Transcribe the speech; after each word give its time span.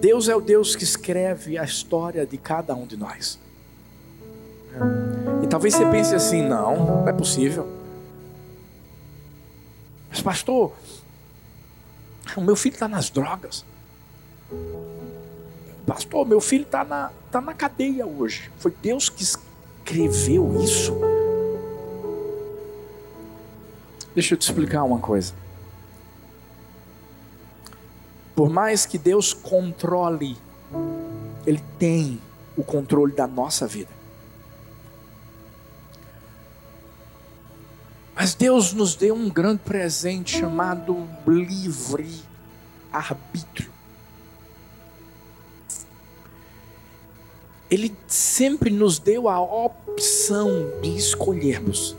Deus 0.00 0.28
é 0.28 0.34
o 0.34 0.40
Deus 0.40 0.74
que 0.74 0.82
escreve 0.82 1.58
a 1.58 1.64
história 1.64 2.24
de 2.24 2.38
cada 2.38 2.74
um 2.74 2.86
de 2.86 2.96
nós. 2.96 3.38
E 5.42 5.46
talvez 5.46 5.74
você 5.74 5.84
pense 5.86 6.14
assim: 6.14 6.42
não, 6.42 6.86
não 6.86 7.08
é 7.08 7.12
possível. 7.12 7.68
Mas, 10.08 10.22
pastor, 10.22 10.72
o 12.36 12.40
meu 12.40 12.56
filho 12.56 12.74
está 12.74 12.88
nas 12.88 13.10
drogas. 13.10 13.64
Pastor, 15.86 16.26
meu 16.26 16.40
filho 16.40 16.62
está 16.62 16.84
na, 16.84 17.10
tá 17.30 17.40
na 17.40 17.52
cadeia 17.52 18.06
hoje. 18.06 18.50
Foi 18.58 18.74
Deus 18.82 19.08
que 19.08 19.22
escreveu 19.22 20.62
isso. 20.62 20.96
Deixa 24.14 24.34
eu 24.34 24.38
te 24.38 24.42
explicar 24.42 24.82
uma 24.84 24.98
coisa. 24.98 25.34
Por 28.40 28.48
mais 28.48 28.86
que 28.86 28.96
Deus 28.96 29.34
controle, 29.34 30.34
Ele 31.46 31.62
tem 31.78 32.18
o 32.56 32.64
controle 32.64 33.12
da 33.12 33.26
nossa 33.26 33.66
vida. 33.66 33.90
Mas 38.14 38.34
Deus 38.34 38.72
nos 38.72 38.94
deu 38.94 39.14
um 39.14 39.28
grande 39.28 39.60
presente 39.62 40.38
chamado 40.38 41.06
livre 41.26 42.10
arbítrio. 42.90 43.70
Ele 47.70 47.94
sempre 48.08 48.70
nos 48.70 48.98
deu 48.98 49.28
a 49.28 49.38
opção 49.38 50.48
de 50.80 50.96
escolhermos. 50.96 51.94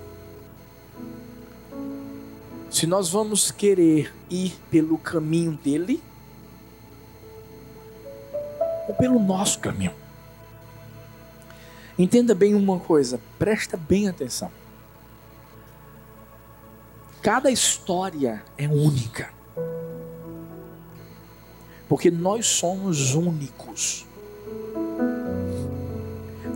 Se 2.72 2.88
nós 2.88 3.12
vamos 3.12 3.52
querer 3.52 4.12
ir 4.28 4.60
pelo 4.72 4.98
caminho 4.98 5.52
dele 5.52 6.02
ou 8.92 8.94
pelo 8.94 9.20
nosso 9.20 9.60
caminho. 9.60 9.94
Entenda 11.98 12.36
bem 12.36 12.54
uma 12.54 12.78
coisa, 12.78 13.20
presta 13.40 13.78
bem 13.78 14.10
atenção. 14.10 14.52
Cada 17.22 17.50
história 17.50 18.44
é 18.58 18.68
única. 18.68 19.30
Porque 21.88 22.12
nós 22.12 22.46
somos 22.48 23.16
únicos. 23.16 24.06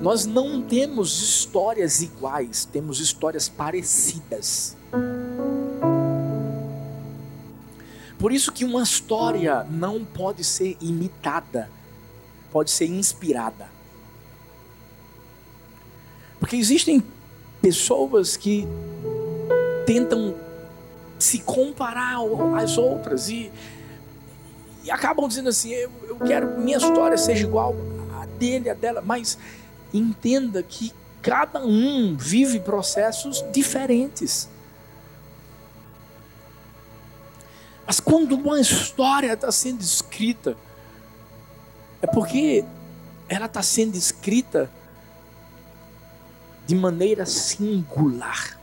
Nós 0.01 0.25
não 0.25 0.61
temos 0.61 1.21
histórias 1.21 2.01
iguais, 2.01 2.65
temos 2.65 2.99
histórias 2.99 3.47
parecidas. 3.47 4.75
Por 8.17 8.31
isso 8.31 8.51
que 8.51 8.65
uma 8.65 8.81
história 8.83 9.63
não 9.63 10.03
pode 10.03 10.43
ser 10.43 10.77
imitada, 10.81 11.69
pode 12.55 12.71
ser 12.71 12.85
inspirada. 12.85 13.69
Porque 16.39 16.55
existem 16.55 17.03
pessoas 17.61 18.37
que 18.37 18.65
tentam 19.85 20.33
se 21.19 21.39
comparar 21.39 22.15
às 22.57 22.77
outras 22.77 23.27
e, 23.27 23.51
e 24.85 24.89
acabam 24.89 25.27
dizendo 25.27 25.49
assim: 25.49 25.71
eu, 25.73 25.91
eu 26.07 26.15
quero 26.19 26.57
minha 26.57 26.77
história 26.77 27.17
seja 27.17 27.45
igual 27.45 27.75
a 28.21 28.25
dele, 28.25 28.69
a 28.69 28.73
dela, 28.73 29.01
mas 29.01 29.37
entenda 29.93 30.63
que 30.63 30.93
cada 31.21 31.59
um 31.59 32.15
vive 32.15 32.61
processos 32.61 33.43
diferentes. 33.51 34.47
Mas 37.85 37.99
quando 37.99 38.35
uma 38.35 38.61
história 38.61 39.33
está 39.33 39.51
sendo 39.51 39.81
escrita, 39.81 40.55
é 42.01 42.07
porque 42.07 42.63
ela 43.27 43.45
está 43.45 43.61
sendo 43.61 43.95
escrita 43.95 44.69
de 46.67 46.75
maneira 46.75 47.25
singular. 47.25 48.59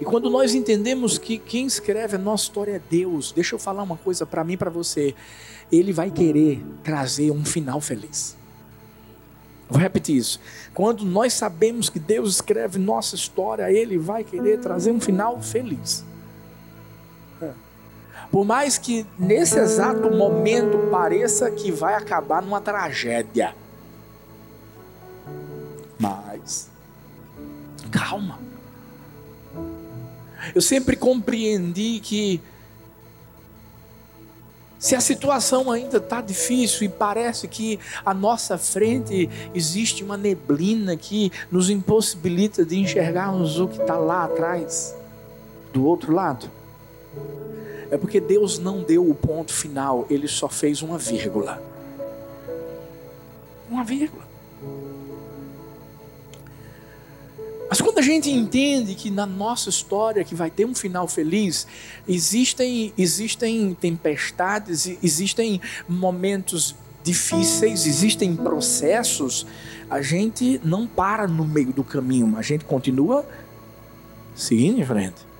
E 0.00 0.04
quando 0.04 0.28
nós 0.28 0.54
entendemos 0.54 1.18
que 1.18 1.38
quem 1.38 1.66
escreve 1.66 2.16
a 2.16 2.18
nossa 2.18 2.44
história 2.44 2.72
é 2.72 2.80
Deus, 2.90 3.32
deixa 3.32 3.54
eu 3.54 3.58
falar 3.58 3.82
uma 3.82 3.96
coisa 3.96 4.26
para 4.26 4.44
mim 4.44 4.54
e 4.54 4.56
para 4.56 4.70
você. 4.70 5.14
Ele 5.70 5.92
vai 5.92 6.10
querer 6.10 6.64
trazer 6.82 7.30
um 7.30 7.44
final 7.44 7.80
feliz. 7.80 8.36
Vou 9.68 9.80
repetir 9.80 10.16
isso. 10.16 10.40
Quando 10.72 11.04
nós 11.04 11.32
sabemos 11.32 11.88
que 11.88 11.98
Deus 11.98 12.34
escreve 12.34 12.78
nossa 12.78 13.14
história, 13.14 13.72
Ele 13.72 13.96
vai 13.96 14.22
querer 14.22 14.58
trazer 14.58 14.90
um 14.90 15.00
final 15.00 15.40
feliz. 15.40 16.04
Por 18.34 18.44
mais 18.44 18.76
que 18.76 19.06
nesse 19.16 19.56
exato 19.60 20.10
momento 20.10 20.90
pareça 20.90 21.48
que 21.52 21.70
vai 21.70 21.94
acabar 21.94 22.42
numa 22.42 22.60
tragédia. 22.60 23.54
Mas, 25.96 26.68
calma. 27.92 28.40
Eu 30.52 30.60
sempre 30.60 30.96
compreendi 30.96 32.00
que 32.00 32.42
se 34.80 34.96
a 34.96 35.00
situação 35.00 35.70
ainda 35.70 35.98
está 35.98 36.20
difícil 36.20 36.86
e 36.86 36.88
parece 36.88 37.46
que 37.46 37.78
à 38.04 38.12
nossa 38.12 38.58
frente 38.58 39.30
existe 39.54 40.02
uma 40.02 40.16
neblina 40.16 40.96
que 40.96 41.30
nos 41.52 41.70
impossibilita 41.70 42.64
de 42.64 42.80
enxergarmos 42.80 43.60
o 43.60 43.68
que 43.68 43.80
está 43.80 43.96
lá 43.96 44.24
atrás, 44.24 44.92
do 45.72 45.86
outro 45.86 46.12
lado, 46.12 46.50
é 47.94 47.96
porque 47.96 48.18
Deus 48.18 48.58
não 48.58 48.82
deu 48.82 49.08
o 49.08 49.14
ponto 49.14 49.52
final, 49.52 50.04
Ele 50.10 50.26
só 50.26 50.48
fez 50.48 50.82
uma 50.82 50.98
vírgula. 50.98 51.62
Uma 53.70 53.84
vírgula. 53.84 54.24
Mas 57.70 57.80
quando 57.80 57.98
a 57.98 58.02
gente 58.02 58.28
entende 58.28 58.96
que 58.96 59.12
na 59.12 59.24
nossa 59.24 59.68
história 59.68 60.24
que 60.24 60.34
vai 60.34 60.50
ter 60.50 60.64
um 60.64 60.74
final 60.74 61.06
feliz, 61.06 61.68
existem 62.06 62.92
existem 62.98 63.74
tempestades, 63.80 64.86
existem 65.00 65.60
momentos 65.88 66.74
difíceis, 67.04 67.86
existem 67.86 68.34
processos, 68.34 69.46
a 69.88 70.02
gente 70.02 70.60
não 70.64 70.84
para 70.84 71.28
no 71.28 71.44
meio 71.44 71.72
do 71.72 71.84
caminho, 71.84 72.36
a 72.36 72.42
gente 72.42 72.64
continua 72.64 73.24
seguindo 74.34 74.80
em 74.80 74.84
frente. 74.84 75.34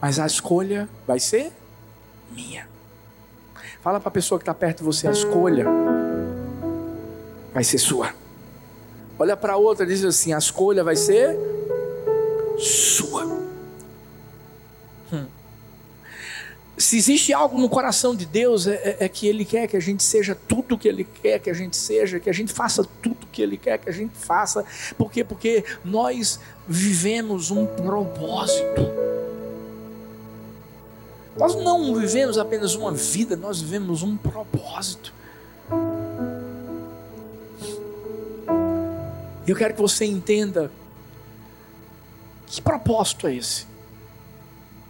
Mas 0.00 0.18
a 0.18 0.26
escolha 0.26 0.88
vai 1.06 1.18
ser 1.18 1.52
minha. 2.30 2.68
Fala 3.82 4.00
para 4.00 4.08
a 4.08 4.12
pessoa 4.12 4.38
que 4.38 4.42
está 4.42 4.54
perto 4.54 4.78
de 4.78 4.84
você, 4.84 5.08
a 5.08 5.12
escolha 5.12 5.64
vai 7.52 7.64
ser 7.64 7.78
sua. 7.78 8.12
Olha 9.18 9.36
para 9.36 9.56
outra 9.56 9.84
e 9.84 9.88
diz 9.88 10.04
assim: 10.04 10.32
a 10.32 10.38
escolha 10.38 10.84
vai 10.84 10.94
ser 10.94 11.36
sua. 12.58 13.24
Hum. 15.12 15.26
Se 16.76 16.96
existe 16.96 17.32
algo 17.32 17.58
no 17.58 17.68
coração 17.68 18.14
de 18.14 18.24
Deus, 18.24 18.66
é, 18.66 18.74
é, 18.74 18.96
é, 19.00 19.08
que 19.08 19.26
Ele 19.26 19.44
quer 19.44 19.66
que 19.66 19.76
a 19.76 19.80
gente 19.80 20.04
seja 20.04 20.34
tudo 20.34 20.78
que 20.78 20.86
Ele 20.86 21.04
quer 21.04 21.40
que 21.40 21.50
a 21.50 21.54
gente 21.54 21.76
seja, 21.76 22.20
que 22.20 22.30
a 22.30 22.32
gente 22.32 22.52
faça 22.52 22.84
tudo 23.02 23.26
que 23.32 23.42
Ele 23.42 23.56
quer 23.56 23.78
que 23.78 23.88
a 23.88 23.92
gente 23.92 24.16
faça. 24.16 24.64
Por 24.96 25.10
quê? 25.10 25.24
Porque 25.24 25.64
nós 25.84 26.38
vivemos 26.68 27.50
um 27.50 27.66
propósito. 27.66 28.82
Nós 31.38 31.54
não 31.54 31.94
vivemos 31.94 32.36
apenas 32.36 32.74
uma 32.74 32.90
vida, 32.90 33.36
nós 33.36 33.60
vivemos 33.60 34.02
um 34.02 34.16
propósito. 34.16 35.14
Eu 39.46 39.54
quero 39.54 39.72
que 39.74 39.80
você 39.80 40.04
entenda 40.04 40.70
que 42.46 42.60
propósito 42.60 43.28
é 43.28 43.36
esse? 43.36 43.66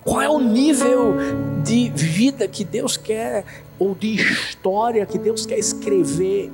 Qual 0.02 0.22
é 0.22 0.28
o 0.28 0.38
nível 0.38 1.14
de 1.62 1.90
vida 1.90 2.48
que 2.48 2.64
Deus 2.64 2.96
quer, 2.96 3.44
ou 3.78 3.94
de 3.94 4.14
história 4.14 5.04
que 5.04 5.18
Deus 5.18 5.44
quer 5.44 5.58
escrever 5.58 6.50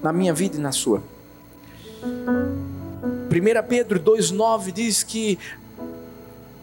na 0.00 0.12
minha 0.12 0.32
vida 0.32 0.56
e 0.56 0.60
na 0.60 0.70
sua? 0.70 1.02
1 2.02 3.68
Pedro 3.68 3.98
2,9 3.98 4.70
diz 4.70 5.02
que 5.02 5.38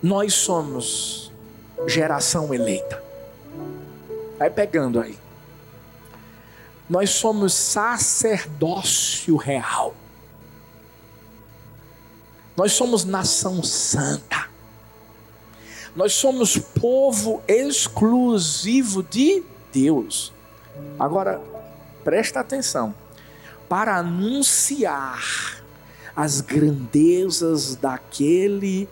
nós 0.02 0.34
somos 0.34 1.25
geração 1.88 2.54
eleita. 2.54 3.04
Vai 4.38 4.50
pegando 4.50 5.00
aí 5.00 5.18
nós 6.90 7.10
somos 7.10 7.54
sacerdócio 7.54 9.36
real. 9.36 9.96
Nós 12.56 12.74
somos 12.74 13.04
nação 13.04 13.64
santa. 13.64 14.48
Nós 15.96 16.14
somos 16.14 16.58
povo 16.58 17.42
exclusivo 17.48 19.02
de 19.02 19.44
Deus. 19.74 20.32
Agora, 21.00 21.42
presta 22.04 22.40
atenção. 22.40 22.94
Para 23.68 23.98
anunciar 23.98 25.64
as 26.16 26.40
grandezas 26.40 27.76
daquele 27.76 28.88
que 28.88 28.90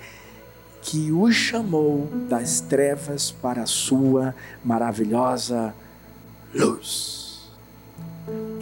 o 1.11 1.31
chamou 1.31 2.07
das 2.27 2.61
trevas 2.61 3.31
para 3.31 3.63
a 3.63 3.67
sua 3.67 4.35
maravilhosa 4.63 5.73
luz. 6.53 7.49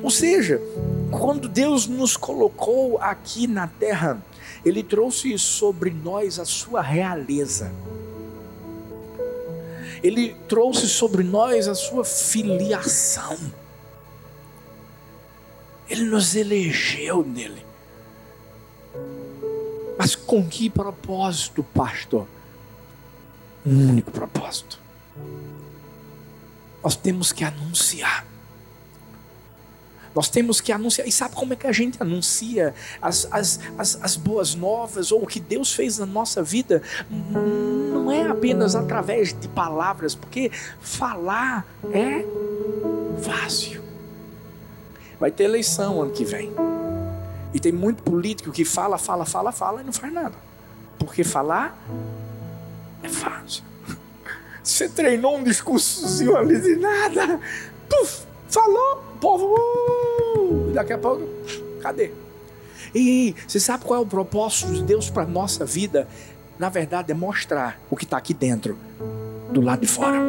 Ou 0.02 0.10
seja, 0.10 0.62
quando 1.12 1.48
Deus 1.48 1.88
nos 1.88 2.16
colocou 2.18 2.98
aqui 3.00 3.48
na 3.48 3.68
terra, 3.68 4.24
Ele 4.66 4.82
trouxe 4.82 5.38
sobre 5.38 5.92
nós 5.92 6.40
a 6.40 6.46
sua 6.46 6.82
realeza. 6.82 7.72
Ele 10.04 10.36
trouxe 10.48 10.88
sobre 10.88 11.24
nós 11.24 11.68
a 11.68 11.76
sua 11.76 12.04
filiação. 12.04 13.38
Ele 15.90 16.06
nos 16.06 16.36
elegeu 16.36 17.24
nele. 17.24 17.71
Mas 20.02 20.16
com 20.16 20.44
que 20.44 20.68
propósito, 20.68 21.62
pastor? 21.62 22.26
Um 23.64 23.90
único 23.90 24.10
propósito. 24.10 24.80
Nós 26.84 26.96
temos 26.96 27.32
que 27.32 27.44
anunciar. 27.44 28.26
Nós 30.16 30.28
temos 30.28 30.60
que 30.60 30.72
anunciar. 30.72 31.08
E 31.08 31.12
sabe 31.12 31.36
como 31.36 31.54
é 31.54 31.56
que 31.56 31.68
a 31.68 31.72
gente 31.72 32.02
anuncia 32.02 32.74
as, 33.00 33.28
as, 33.30 33.60
as, 33.78 34.00
as, 34.02 34.16
boas 34.16 34.56
novas 34.56 35.12
ou 35.12 35.22
o 35.22 35.28
que 35.28 35.40
Deus 35.40 35.72
fez 35.72 36.00
na 36.00 36.08
nossa 36.08 36.42
vida? 36.42 36.82
Não 37.08 38.12
é 38.12 38.24
apenas 38.28 38.76
através 38.76 39.40
de 39.40 39.48
palavras, 39.50 40.16
porque 40.16 40.50
falar 40.82 41.64
é 41.94 42.26
fácil. 43.22 43.84
Vai 45.20 45.30
ter 45.30 45.44
eleição 45.44 46.02
ano 46.02 46.12
que 46.12 46.26
vem. 46.26 46.52
E 47.54 47.60
tem 47.60 47.72
muito 47.72 48.04
político 48.04 48.52
que 48.52 48.64
fala, 48.64 48.98
fala, 48.98 49.26
fala, 49.26 49.52
fala 49.52 49.82
e 49.82 49.84
não 49.84 49.94
faz 49.94 50.14
nada. 50.14 50.36
Porque 50.98 51.24
falar 51.24 51.78
é 53.04 53.10
fácil. 53.10 53.64
Você 54.64 54.88
treinou 54.88 55.38
um 55.38 55.44
discursozinho 55.44 56.36
ali 56.36 56.60
de 56.60 56.76
nada. 56.76 57.40
Puf, 57.90 58.24
falou, 58.50 59.04
povo. 59.20 59.56
Uh, 59.56 60.72
daqui 60.74 60.94
a 60.94 60.98
pouco, 60.98 61.28
cadê? 61.82 62.12
E 62.94 63.36
você 63.48 63.60
sabe 63.60 63.86
qual 63.86 64.02
é 64.02 64.04
o 64.04 64.06
propósito 64.06 64.74
de 64.74 64.84
Deus 64.84 65.10
para 65.10 65.26
nossa 65.26 65.66
vida? 65.66 66.08
Na 66.60 66.70
verdade, 66.70 67.12
é 67.12 67.16
mostrar 67.16 67.80
o 67.90 67.96
que 67.96 68.04
está 68.04 68.18
aqui 68.18 68.34
dentro, 68.34 68.78
do 69.52 69.62
lado 69.62 69.82
de 69.82 69.88
fora. 69.88 70.20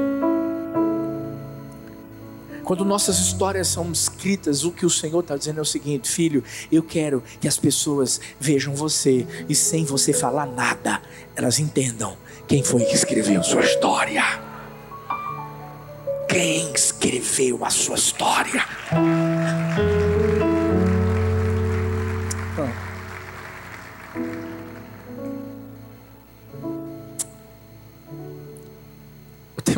Quando 2.64 2.84
nossas 2.84 3.18
histórias 3.18 3.68
são 3.68 3.90
escritas, 3.90 4.64
o 4.64 4.70
que 4.70 4.86
o 4.86 4.90
Senhor 4.90 5.20
está 5.20 5.36
dizendo 5.36 5.58
é 5.58 5.62
o 5.62 5.64
seguinte: 5.66 6.08
filho, 6.08 6.42
eu 6.70 6.82
quero 6.82 7.22
que 7.40 7.48
as 7.48 7.58
pessoas 7.58 8.20
vejam 8.38 8.74
você 8.74 9.26
e 9.48 9.54
sem 9.54 9.84
você 9.84 10.12
falar 10.12 10.46
nada, 10.46 11.02
elas 11.34 11.58
entendam 11.58 12.16
quem 12.46 12.62
foi 12.62 12.84
que 12.84 12.94
escreveu 12.94 13.42
sua 13.42 13.62
história. 13.62 14.22
Quem 16.28 16.72
escreveu 16.72 17.64
a 17.64 17.70
sua 17.70 17.96
história? 17.96 18.64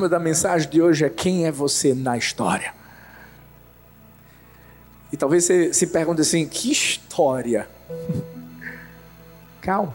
Tema 0.04 0.08
da 0.08 0.18
mensagem 0.18 0.68
de 0.68 0.82
hoje 0.82 1.04
é 1.04 1.08
quem 1.08 1.46
é 1.46 1.52
você 1.52 1.94
na 1.94 2.16
história. 2.16 2.74
E 5.12 5.16
talvez 5.16 5.44
você 5.44 5.72
se 5.72 5.86
pergunte 5.86 6.20
assim: 6.20 6.46
que 6.46 6.70
história? 6.70 7.68
Calma. 9.60 9.94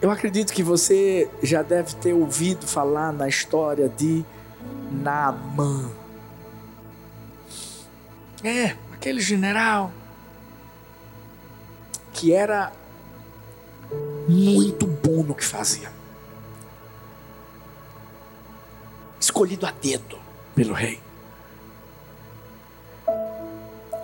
Eu 0.00 0.10
acredito 0.10 0.52
que 0.52 0.62
você 0.62 1.30
já 1.42 1.62
deve 1.62 1.94
ter 1.96 2.14
ouvido 2.14 2.66
falar 2.66 3.12
na 3.12 3.28
história 3.28 3.88
de 3.88 4.24
Naamã. 4.90 5.90
É, 8.42 8.74
aquele 8.92 9.20
general 9.20 9.92
que 12.14 12.32
era 12.32 12.72
muito 14.26 14.86
bom 14.86 15.22
no 15.22 15.34
que 15.34 15.44
fazia. 15.44 15.99
Escolhido 19.40 19.66
a 19.66 19.70
dedo 19.70 20.18
pelo 20.54 20.74
rei. 20.74 21.00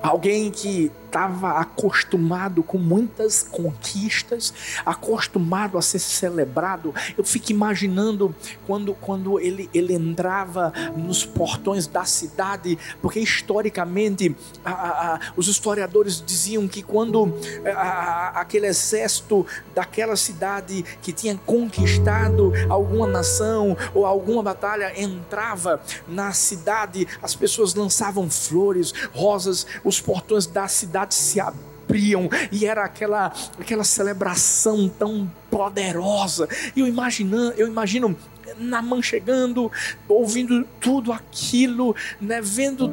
Alguém 0.02 0.50
que 0.50 0.90
estava 1.16 1.52
acostumado 1.52 2.62
com 2.62 2.76
muitas 2.76 3.42
conquistas, 3.42 4.52
acostumado 4.84 5.78
a 5.78 5.82
ser 5.82 5.98
celebrado. 5.98 6.94
Eu 7.16 7.24
fico 7.24 7.50
imaginando 7.52 8.34
quando, 8.66 8.92
quando 8.92 9.40
ele, 9.40 9.70
ele 9.72 9.94
entrava 9.94 10.74
nos 10.94 11.24
portões 11.24 11.86
da 11.86 12.04
cidade, 12.04 12.78
porque 13.00 13.18
historicamente 13.18 14.36
a, 14.62 14.70
a, 14.70 15.20
os 15.36 15.48
historiadores 15.48 16.22
diziam 16.24 16.68
que 16.68 16.82
quando 16.82 17.32
a, 17.74 18.38
aquele 18.40 18.66
exército 18.66 19.46
daquela 19.74 20.16
cidade 20.16 20.84
que 21.00 21.14
tinha 21.14 21.34
conquistado 21.46 22.52
alguma 22.68 23.06
nação 23.06 23.74
ou 23.94 24.04
alguma 24.04 24.42
batalha 24.42 24.92
entrava 25.00 25.80
na 26.06 26.34
cidade, 26.34 27.08
as 27.22 27.34
pessoas 27.34 27.74
lançavam 27.74 28.28
flores, 28.28 28.92
rosas, 29.14 29.66
os 29.82 29.98
portões 29.98 30.46
da 30.46 30.68
cidade 30.68 31.05
se 31.14 31.40
abriam 31.40 32.28
e 32.50 32.66
era 32.66 32.84
aquela, 32.84 33.32
aquela 33.58 33.84
celebração 33.84 34.88
tão 34.88 35.30
poderosa. 35.50 36.48
E 36.74 36.80
eu 36.80 36.86
imagino, 36.86 37.36
eu 37.52 37.68
imagino 37.68 38.16
Naman 38.58 39.02
chegando, 39.02 39.70
ouvindo 40.08 40.66
tudo 40.80 41.12
aquilo, 41.12 41.94
né, 42.20 42.40
vendo 42.40 42.90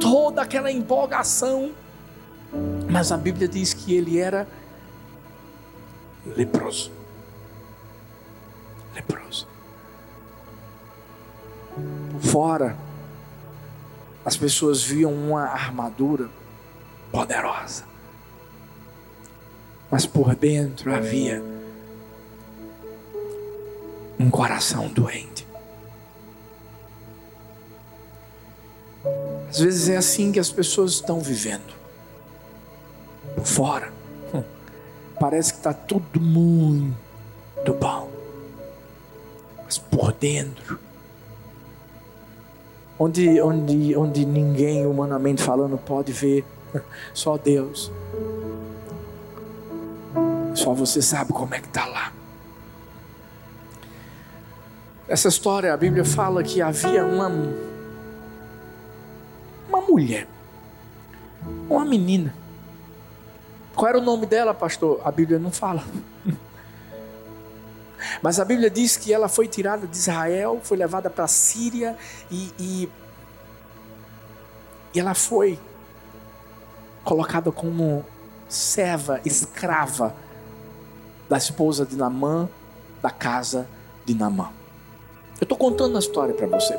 toda 0.00 0.42
aquela 0.42 0.70
empolgação. 0.70 1.72
Mas 2.90 3.10
a 3.10 3.16
Bíblia 3.16 3.48
diz 3.48 3.74
que 3.74 3.94
ele 3.94 4.18
era 4.18 4.46
leproso. 6.36 6.92
Leproso. 8.94 9.48
Fora, 12.20 12.76
as 14.24 14.36
pessoas 14.36 14.82
viam 14.82 15.12
uma 15.12 15.42
armadura 15.42 16.30
poderosa. 17.14 17.84
Mas 19.88 20.04
por 20.04 20.34
dentro 20.34 20.92
havia 20.92 21.40
um 24.18 24.28
coração 24.28 24.88
doente. 24.88 25.46
Às 29.48 29.60
vezes 29.60 29.88
é 29.88 29.96
assim 29.96 30.32
que 30.32 30.40
as 30.40 30.50
pessoas 30.50 30.94
estão 30.94 31.20
vivendo. 31.20 31.72
Por 33.36 33.46
fora, 33.46 33.92
hum, 34.34 34.42
parece 35.20 35.52
que 35.52 35.58
está 35.60 35.72
tudo 35.72 36.20
muito 36.20 37.72
bom. 37.80 38.10
Mas 39.64 39.78
por 39.78 40.12
dentro, 40.12 40.80
onde, 42.98 43.40
onde, 43.40 43.96
onde 43.96 44.26
ninguém, 44.26 44.84
humanamente 44.84 45.40
falando, 45.40 45.78
pode 45.78 46.12
ver 46.12 46.44
Só 47.12 47.36
Deus. 47.36 47.90
Só 50.54 50.72
você 50.72 51.02
sabe 51.02 51.32
como 51.32 51.54
é 51.54 51.60
que 51.60 51.66
está 51.66 51.86
lá. 51.86 52.12
Essa 55.06 55.28
história, 55.28 55.72
a 55.72 55.76
Bíblia 55.76 56.04
fala 56.04 56.42
que 56.42 56.62
havia 56.62 57.04
uma, 57.04 57.30
uma 59.68 59.80
mulher, 59.82 60.26
uma 61.68 61.84
menina. 61.84 62.34
Qual 63.74 63.88
era 63.88 63.98
o 63.98 64.02
nome 64.02 64.24
dela, 64.24 64.54
pastor? 64.54 65.00
A 65.04 65.10
Bíblia 65.10 65.38
não 65.38 65.50
fala. 65.50 65.84
Mas 68.22 68.38
a 68.38 68.44
Bíblia 68.44 68.70
diz 68.70 68.96
que 68.96 69.12
ela 69.12 69.28
foi 69.28 69.46
tirada 69.48 69.86
de 69.86 69.96
Israel, 69.96 70.60
foi 70.62 70.76
levada 70.76 71.10
para 71.10 71.24
a 71.24 71.28
Síria 71.28 71.96
e, 72.30 72.52
e, 72.58 72.88
e 74.94 75.00
ela 75.00 75.14
foi 75.14 75.58
colocada 77.04 77.52
como 77.52 78.04
serva, 78.48 79.20
escrava 79.24 80.14
da 81.28 81.36
esposa 81.36 81.84
de 81.84 81.96
Namã, 81.96 82.48
da 83.02 83.10
casa 83.10 83.68
de 84.04 84.14
Namã. 84.14 84.50
Eu 85.40 85.44
estou 85.44 85.58
contando 85.58 85.96
a 85.96 85.98
história 85.98 86.34
para 86.34 86.46
você. 86.46 86.78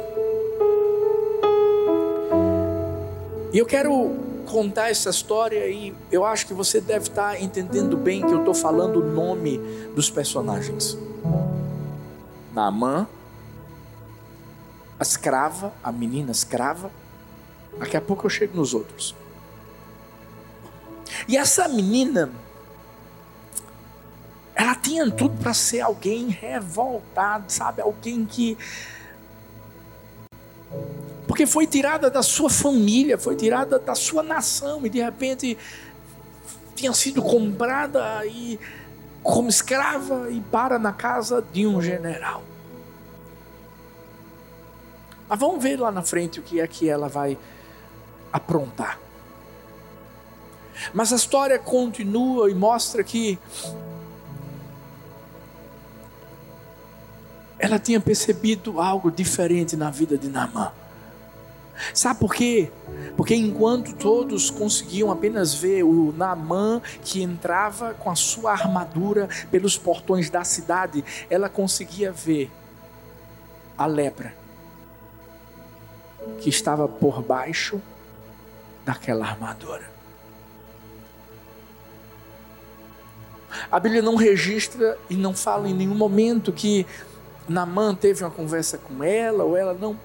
E 3.54 3.58
eu 3.58 3.66
quero 3.66 4.16
contar 4.46 4.90
essa 4.90 5.10
história 5.10 5.68
e 5.68 5.94
eu 6.12 6.26
acho 6.26 6.46
que 6.46 6.54
você 6.54 6.80
deve 6.80 7.08
estar 7.08 7.42
entendendo 7.42 7.98
bem 7.98 8.22
que 8.22 8.32
eu 8.32 8.40
estou 8.40 8.54
falando 8.54 9.02
o 9.02 9.06
nome 9.06 9.58
dos 9.96 10.10
personagens. 10.10 10.98
Naamã, 12.54 13.08
a 15.00 15.04
escrava, 15.04 15.74
a 15.84 15.92
menina 15.92 16.32
escrava. 16.32 16.90
Daqui 17.78 17.98
a 17.98 18.02
pouco 18.02 18.26
eu 18.26 18.30
chego 18.30 18.56
nos 18.56 18.74
outros. 18.74 19.16
E 21.28 21.38
essa 21.38 21.68
menina, 21.68 22.32
Ela 24.56 24.74
tinha 24.74 25.12
tudo 25.12 25.38
para 25.42 25.54
ser 25.54 25.82
alguém 25.82 26.30
revoltado, 26.30 27.52
sabe? 27.52 27.82
Alguém 27.82 28.26
que. 28.26 28.58
Porque 31.28 31.46
foi 31.46 31.68
tirada 31.68 32.10
da 32.10 32.24
sua 32.24 32.50
família, 32.50 33.18
foi 33.18 33.36
tirada 33.36 33.78
da 33.78 33.94
sua 33.94 34.24
nação 34.24 34.86
e 34.86 34.90
de 34.90 35.02
repente 35.02 35.58
tinha 36.74 36.94
sido 36.94 37.22
comprada 37.22 38.26
e 38.26 38.58
como 39.22 39.50
escrava 39.50 40.32
e 40.32 40.40
para 40.40 40.80
na 40.80 40.94
casa 40.94 41.44
de 41.52 41.68
um 41.68 41.82
general. 41.82 42.42
Mas 45.28 45.40
vamos 45.40 45.62
ver 45.62 45.78
lá 45.78 45.92
na 45.92 46.04
frente 46.04 46.40
o 46.40 46.44
que 46.44 46.62
é 46.62 46.68
que 46.68 46.88
ela 46.88 47.10
vai 47.10 47.38
aprontar. 48.32 49.05
Mas 50.94 51.12
a 51.14 51.16
história 51.16 51.58
continua 51.58 52.50
e 52.50 52.54
mostra 52.54 53.04
que 53.04 53.40
ela 57.58 57.80
tinha 57.80 58.00
percebido 58.00 58.80
algo 58.80 59.10
diferente 59.10 59.76
na 59.76 59.90
vida 59.90 60.18
de 60.18 60.28
Naamã. 60.28 60.72
Sabe 61.94 62.20
por 62.20 62.34
quê? 62.34 62.72
Porque 63.18 63.36
enquanto 63.36 63.94
todos 63.96 64.50
conseguiam 64.50 65.12
apenas 65.12 65.54
ver 65.54 65.84
o 65.84 66.14
Naamã 66.16 66.82
que 67.04 67.22
entrava 67.22 67.94
com 67.94 68.10
a 68.10 68.16
sua 68.16 68.52
armadura 68.52 69.28
pelos 69.52 69.78
portões 69.78 70.30
da 70.30 70.44
cidade, 70.44 71.04
ela 71.30 71.50
conseguia 71.50 72.12
ver 72.12 72.50
a 73.78 73.86
lepra 73.86 74.34
que 76.40 76.50
estava 76.50 76.88
por 76.88 77.22
baixo 77.22 77.82
daquela 78.86 79.26
armadura. 79.26 79.95
A 83.72 83.80
Bíblia 83.80 84.02
não 84.02 84.16
registra 84.16 84.98
e 85.10 85.16
não 85.16 85.34
fala 85.34 85.68
em 85.68 85.74
nenhum 85.74 85.96
momento 85.96 86.52
que 86.52 86.86
Naamã 87.48 87.94
teve 87.94 88.24
uma 88.24 88.32
conversa 88.32 88.78
com 88.78 89.04
ela 89.04 89.44
ou 89.44 89.56
ela 89.56 89.74
não. 89.74 89.98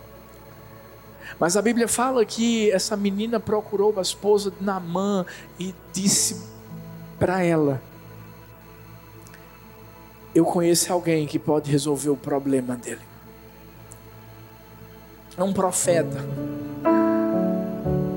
Mas 1.39 1.57
a 1.57 1.63
Bíblia 1.63 1.89
fala 1.89 2.25
que 2.25 2.71
essa 2.71 2.97
menina 2.97 3.39
procurou 3.39 3.95
a 3.99 4.03
esposa 4.03 4.51
de 4.51 4.63
Naamã 4.65 5.25
e 5.59 5.75
disse 5.93 6.43
para 7.19 7.43
ela: 7.43 7.81
Eu 10.35 10.45
conheço 10.45 10.93
alguém 10.93 11.27
que 11.27 11.39
pode 11.39 11.71
resolver 11.71 12.11
o 12.11 12.17
problema 12.17 12.77
dele. 12.77 13.03
É 15.37 15.43
um 15.43 15.53
profeta. 15.53 16.19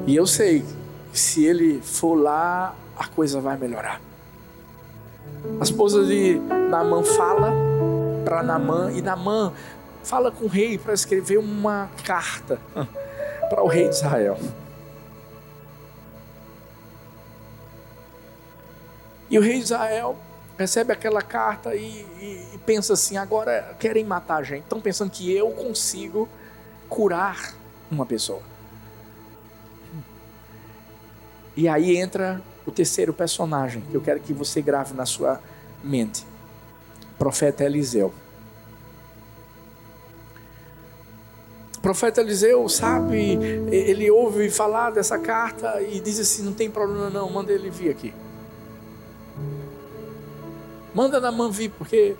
E 0.05 0.15
eu 0.15 0.27
sei 0.27 0.65
se 1.13 1.45
ele 1.45 1.79
for 1.81 2.15
lá, 2.15 2.75
a 2.97 3.07
coisa 3.07 3.39
vai 3.39 3.57
melhorar. 3.57 4.01
A 5.59 5.63
esposa 5.63 6.05
de 6.05 6.39
Namã 6.69 7.03
fala 7.03 7.51
para 8.23 8.41
Namã 8.41 8.91
e 8.93 9.01
Namã 9.01 9.51
fala 10.01 10.31
com 10.31 10.45
o 10.45 10.47
rei 10.47 10.77
para 10.77 10.93
escrever 10.93 11.37
uma 11.37 11.89
carta 12.05 12.59
para 13.49 13.61
o 13.61 13.67
rei 13.67 13.89
de 13.89 13.95
Israel. 13.95 14.39
E 19.29 19.37
o 19.37 19.41
rei 19.41 19.57
de 19.57 19.63
Israel 19.63 20.15
recebe 20.57 20.93
aquela 20.93 21.21
carta 21.21 21.75
e, 21.75 22.05
e, 22.21 22.47
e, 22.53 22.57
pensa 22.59 22.93
assim: 22.93 23.17
agora 23.17 23.75
querem 23.79 24.05
matar 24.05 24.37
a 24.37 24.43
gente. 24.43 24.63
Estão 24.63 24.79
pensando 24.79 25.11
que 25.11 25.35
eu 25.35 25.49
consigo 25.51 26.29
curar 26.87 27.53
uma 27.91 28.05
pessoa. 28.05 28.41
E 31.55 31.67
aí 31.67 31.97
entra 31.97 32.41
o 32.65 32.71
terceiro 32.71 33.13
personagem 33.13 33.81
que 33.89 33.95
eu 33.95 34.01
quero 34.01 34.19
que 34.19 34.33
você 34.33 34.61
grave 34.61 34.93
na 34.93 35.05
sua 35.05 35.39
mente: 35.83 36.25
profeta 37.17 37.63
Eliseu. 37.63 38.13
Profeta 41.81 42.21
Eliseu 42.21 42.69
sabe, 42.69 43.33
ele 43.69 44.09
ouve 44.09 44.49
falar 44.49 44.91
dessa 44.91 45.19
carta 45.19 45.81
e 45.81 45.99
diz 45.99 46.19
assim: 46.19 46.43
não 46.43 46.53
tem 46.53 46.69
problema, 46.69 47.09
não, 47.09 47.29
manda 47.29 47.51
ele 47.51 47.69
vir 47.69 47.89
aqui. 47.89 48.13
Manda 50.93 51.19
na 51.19 51.31
mão 51.31 51.51
vir, 51.51 51.69
porque 51.71 52.15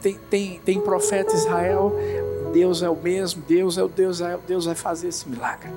tem, 0.00 0.18
tem, 0.30 0.60
tem 0.60 0.80
profeta 0.80 1.34
Israel, 1.34 1.92
Deus 2.52 2.82
é 2.82 2.88
o 2.88 2.96
mesmo, 2.96 3.42
Deus 3.42 3.78
é 3.78 3.82
o 3.82 3.88
Deus, 3.88 4.20
Deus 4.46 4.66
vai 4.66 4.74
fazer 4.74 5.08
esse 5.08 5.28
milagre. 5.28 5.70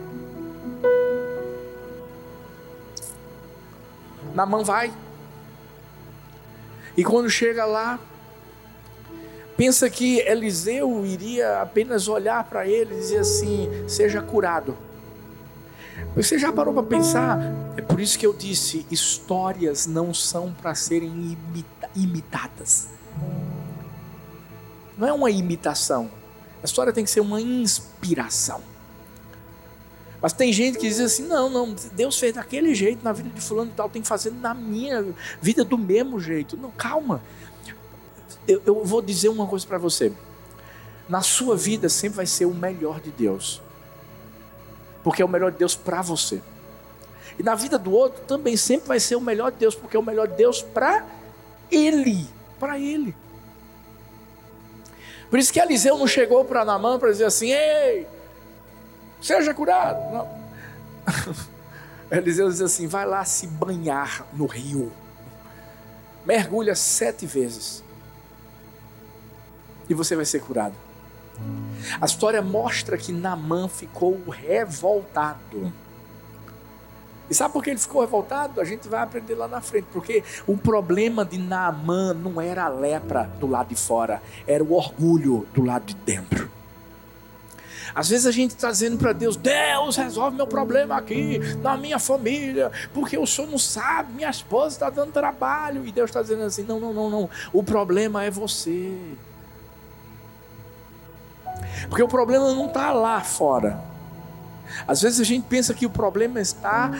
Namã 4.33 4.63
vai. 4.63 4.91
E 6.95 7.03
quando 7.03 7.29
chega 7.29 7.65
lá, 7.65 7.99
pensa 9.55 9.89
que 9.89 10.19
Eliseu 10.19 11.05
iria 11.05 11.61
apenas 11.61 12.07
olhar 12.07 12.43
para 12.43 12.67
ele 12.67 12.93
e 12.93 12.97
dizer 12.97 13.19
assim: 13.19 13.69
seja 13.87 14.21
curado. 14.21 14.77
Você 16.15 16.37
já 16.37 16.51
parou 16.51 16.73
para 16.73 16.83
pensar? 16.83 17.39
É 17.77 17.81
por 17.81 17.99
isso 17.99 18.17
que 18.19 18.25
eu 18.25 18.33
disse: 18.33 18.85
histórias 18.91 19.87
não 19.87 20.13
são 20.13 20.51
para 20.51 20.75
serem 20.75 21.09
imita 21.09 21.89
imitadas. 21.95 22.87
Não 24.97 25.07
é 25.07 25.13
uma 25.13 25.31
imitação. 25.31 26.11
A 26.61 26.65
história 26.65 26.93
tem 26.93 27.03
que 27.03 27.09
ser 27.09 27.21
uma 27.21 27.41
inspiração. 27.41 28.70
Mas 30.21 30.33
tem 30.33 30.53
gente 30.53 30.77
que 30.77 30.87
diz 30.87 30.99
assim: 30.99 31.23
não, 31.23 31.49
não, 31.49 31.75
Deus 31.93 32.17
fez 32.19 32.35
daquele 32.35 32.75
jeito 32.75 33.03
na 33.03 33.11
vida 33.11 33.29
de 33.29 33.41
fulano 33.41 33.71
e 33.71 33.73
tal, 33.73 33.89
tem 33.89 34.01
que 34.01 34.07
fazer 34.07 34.31
na 34.31 34.53
minha 34.53 35.05
vida 35.41 35.63
do 35.63 35.77
mesmo 35.77 36.19
jeito. 36.19 36.55
Não, 36.55 36.69
calma. 36.71 37.21
Eu, 38.47 38.61
eu 38.65 38.85
vou 38.85 39.01
dizer 39.01 39.29
uma 39.29 39.47
coisa 39.47 39.65
para 39.65 39.79
você. 39.79 40.13
Na 41.09 41.21
sua 41.21 41.57
vida 41.57 41.89
sempre 41.89 42.17
vai 42.17 42.25
ser 42.25 42.45
o 42.45 42.53
melhor 42.53 43.01
de 43.01 43.09
Deus. 43.11 43.61
Porque 45.03 45.21
é 45.21 45.25
o 45.25 45.29
melhor 45.29 45.51
de 45.51 45.57
Deus 45.57 45.75
para 45.75 46.01
você. 46.01 46.41
E 47.39 47.43
na 47.43 47.55
vida 47.55 47.79
do 47.79 47.91
outro 47.91 48.23
também 48.25 48.55
sempre 48.55 48.87
vai 48.87 48.99
ser 48.99 49.15
o 49.15 49.21
melhor 49.21 49.51
de 49.51 49.57
Deus, 49.57 49.73
porque 49.73 49.97
é 49.97 49.99
o 49.99 50.03
melhor 50.03 50.27
de 50.27 50.35
Deus 50.35 50.61
para 50.61 51.03
ele. 51.71 52.27
Para 52.59 52.77
ele. 52.77 53.15
Por 55.31 55.39
isso 55.39 55.51
que 55.51 55.59
Eliseu 55.59 55.97
não 55.97 56.05
chegou 56.05 56.45
para 56.45 56.63
Namã 56.63 56.99
para 56.99 57.09
dizer 57.09 57.25
assim: 57.25 57.51
ei 57.51 58.05
seja 59.21 59.53
curado. 59.53 60.13
Não. 60.13 60.41
Eliseu 62.11 62.49
diz 62.49 62.61
assim: 62.61 62.87
vai 62.87 63.05
lá 63.05 63.23
se 63.23 63.47
banhar 63.47 64.25
no 64.33 64.45
rio, 64.45 64.91
mergulha 66.25 66.75
sete 66.75 67.25
vezes 67.25 67.83
e 69.91 69.93
você 69.93 70.15
vai 70.15 70.25
ser 70.25 70.41
curado. 70.41 70.75
A 71.99 72.05
história 72.05 72.41
mostra 72.41 72.97
que 72.97 73.11
Namã 73.11 73.67
ficou 73.67 74.17
revoltado. 74.29 75.71
E 77.29 77.33
sabe 77.33 77.53
por 77.53 77.63
que 77.63 77.69
ele 77.69 77.79
ficou 77.79 78.01
revoltado? 78.01 78.59
A 78.59 78.63
gente 78.63 78.87
vai 78.87 79.01
aprender 79.01 79.35
lá 79.35 79.47
na 79.47 79.61
frente. 79.61 79.87
Porque 79.91 80.23
o 80.45 80.57
problema 80.57 81.25
de 81.25 81.37
Naamã 81.37 82.13
não 82.13 82.39
era 82.39 82.65
a 82.65 82.69
lepra 82.69 83.23
do 83.39 83.47
lado 83.47 83.69
de 83.69 83.75
fora, 83.75 84.21
era 84.45 84.63
o 84.63 84.73
orgulho 84.73 85.47
do 85.53 85.63
lado 85.63 85.85
de 85.85 85.95
dentro. 85.95 86.49
Às 87.93 88.09
vezes 88.09 88.25
a 88.25 88.31
gente 88.31 88.51
está 88.51 88.71
dizendo 88.71 88.97
para 88.97 89.13
Deus: 89.13 89.35
Deus, 89.35 89.95
resolve 89.95 90.35
meu 90.35 90.47
problema 90.47 90.95
aqui, 90.95 91.39
na 91.61 91.75
minha 91.77 91.99
família, 91.99 92.71
porque 92.93 93.17
o 93.17 93.27
senhor 93.27 93.49
não 93.49 93.57
sabe, 93.57 94.13
minha 94.13 94.29
esposa 94.29 94.75
está 94.75 94.89
dando 94.89 95.11
trabalho. 95.11 95.85
E 95.85 95.91
Deus 95.91 96.09
está 96.09 96.21
dizendo 96.21 96.43
assim: 96.43 96.63
não, 96.63 96.79
não, 96.79 96.93
não, 96.93 97.09
não. 97.09 97.29
O 97.51 97.63
problema 97.63 98.23
é 98.23 98.31
você. 98.31 98.97
Porque 101.89 102.03
o 102.03 102.07
problema 102.07 102.53
não 102.53 102.67
está 102.67 102.91
lá 102.91 103.21
fora. 103.21 103.79
Às 104.87 105.01
vezes 105.01 105.19
a 105.19 105.23
gente 105.23 105.45
pensa 105.47 105.73
que 105.73 105.85
o 105.85 105.89
problema 105.89 106.39
está 106.39 106.91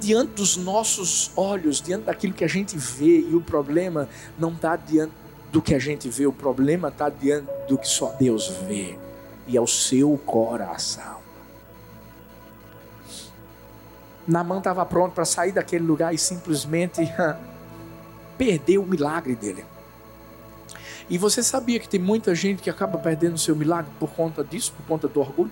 diante 0.00 0.32
dos 0.32 0.56
nossos 0.56 1.32
olhos, 1.34 1.80
diante 1.80 2.04
daquilo 2.04 2.32
que 2.32 2.44
a 2.44 2.48
gente 2.48 2.76
vê, 2.76 3.20
e 3.20 3.34
o 3.34 3.40
problema 3.40 4.08
não 4.38 4.52
está 4.52 4.76
diante 4.76 5.12
do 5.50 5.60
que 5.62 5.74
a 5.74 5.78
gente 5.78 6.08
vê, 6.08 6.26
o 6.26 6.32
problema 6.32 6.88
está 6.88 7.08
diante 7.08 7.48
do 7.68 7.78
que 7.78 7.88
só 7.88 8.14
Deus 8.18 8.48
vê 8.68 8.98
e 9.46 9.56
ao 9.56 9.66
seu 9.66 10.16
coração. 10.18 11.22
Namã 14.26 14.58
estava 14.58 14.84
pronto 14.86 15.12
para 15.12 15.24
sair 15.24 15.52
daquele 15.52 15.84
lugar 15.84 16.14
e 16.14 16.18
simplesmente 16.18 17.02
perder 18.38 18.78
o 18.78 18.86
milagre 18.86 19.34
dele. 19.34 19.64
E 21.08 21.18
você 21.18 21.42
sabia 21.42 21.78
que 21.78 21.88
tem 21.88 22.00
muita 22.00 22.34
gente 22.34 22.62
que 22.62 22.70
acaba 22.70 22.98
perdendo 22.98 23.34
o 23.34 23.38
seu 23.38 23.54
milagre 23.54 23.92
por 24.00 24.10
conta 24.10 24.42
disso, 24.42 24.72
por 24.72 24.86
conta 24.86 25.06
do 25.06 25.20
orgulho? 25.20 25.50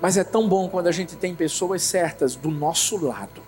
Mas 0.00 0.16
é 0.16 0.24
tão 0.24 0.48
bom 0.48 0.68
quando 0.68 0.86
a 0.86 0.92
gente 0.92 1.14
tem 1.16 1.34
pessoas 1.34 1.82
certas 1.82 2.34
do 2.34 2.50
nosso 2.50 2.96
lado 3.04 3.42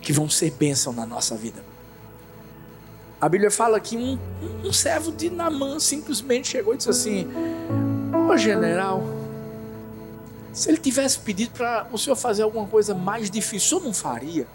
que 0.00 0.12
vão 0.12 0.30
ser 0.30 0.52
bênção 0.52 0.92
na 0.92 1.04
nossa 1.04 1.36
vida. 1.36 1.62
A 3.20 3.28
Bíblia 3.28 3.50
fala 3.50 3.80
que 3.80 3.96
um, 3.96 4.18
um 4.62 4.72
servo 4.72 5.10
de 5.10 5.30
Namã 5.30 5.80
simplesmente 5.80 6.48
chegou 6.48 6.74
e 6.74 6.76
disse 6.76 6.90
assim: 6.90 7.26
Ô 8.28 8.36
general, 8.36 9.02
se 10.52 10.68
ele 10.68 10.78
tivesse 10.78 11.18
pedido 11.18 11.52
para 11.52 11.86
o 11.90 11.96
senhor 11.96 12.16
fazer 12.16 12.42
alguma 12.42 12.66
coisa 12.66 12.94
mais 12.94 13.30
difícil, 13.30 13.78
o 13.78 13.80
senhor 13.80 13.84
não 13.84 13.94
faria. 13.94 14.46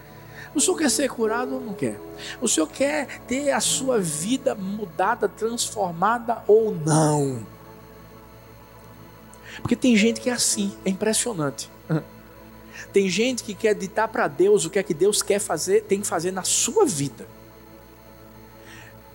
O 0.53 0.59
senhor 0.59 0.77
quer 0.77 0.91
ser 0.91 1.09
curado 1.09 1.55
ou 1.55 1.61
não 1.61 1.73
quer? 1.73 1.99
O 2.41 2.47
senhor 2.47 2.67
quer 2.67 3.21
ter 3.21 3.51
a 3.51 3.59
sua 3.59 3.99
vida 3.99 4.53
mudada, 4.53 5.27
transformada 5.27 6.43
ou 6.45 6.75
não? 6.75 7.45
Porque 9.61 9.75
tem 9.75 9.95
gente 9.95 10.19
que 10.19 10.29
é 10.29 10.33
assim, 10.33 10.75
é 10.85 10.89
impressionante. 10.89 11.69
Tem 12.91 13.07
gente 13.07 13.43
que 13.43 13.53
quer 13.53 13.75
ditar 13.75 14.07
para 14.07 14.27
Deus 14.27 14.65
o 14.65 14.69
que 14.69 14.79
é 14.79 14.83
que 14.83 14.93
Deus 14.93 15.21
quer 15.21 15.39
fazer, 15.39 15.83
tem 15.83 16.01
que 16.01 16.07
fazer 16.07 16.31
na 16.31 16.41
sua 16.43 16.83
vida. 16.83 17.27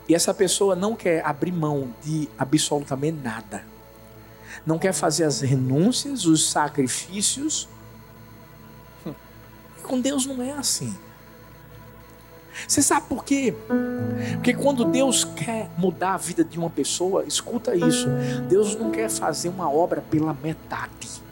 E 0.09 0.15
essa 0.15 0.33
pessoa 0.33 0.77
não 0.77 0.95
quer 0.95 1.25
abrir 1.25 1.53
mão 1.53 1.93
de 2.03 2.29
absolutamente 2.39 3.19
nada. 3.23 3.65
Não 4.65 4.79
quer 4.79 4.93
fazer 4.93 5.25
as 5.25 5.41
renúncias, 5.41 6.25
os 6.25 6.49
sacrifícios. 6.49 7.69
E 9.07 9.83
com 9.83 10.01
Deus 10.01 10.27
não 10.27 10.43
é 10.43 10.53
assim. 10.53 10.97
Você 12.67 12.81
sabe 12.81 13.07
por 13.07 13.25
quê? 13.25 13.55
Porque 14.35 14.55
quando 14.55 14.85
Deus 14.85 15.25
quer 15.25 15.69
mudar 15.77 16.15
a 16.15 16.17
vida 16.17 16.43
de 16.43 16.59
uma 16.59 16.71
pessoa, 16.71 17.25
escuta 17.27 17.75
isso. 17.75 18.09
Deus 18.49 18.75
não 18.75 18.91
quer 18.91 19.11
fazer 19.11 19.49
uma 19.49 19.71
obra 19.71 20.01
pela 20.01 20.33
metade. 20.33 21.23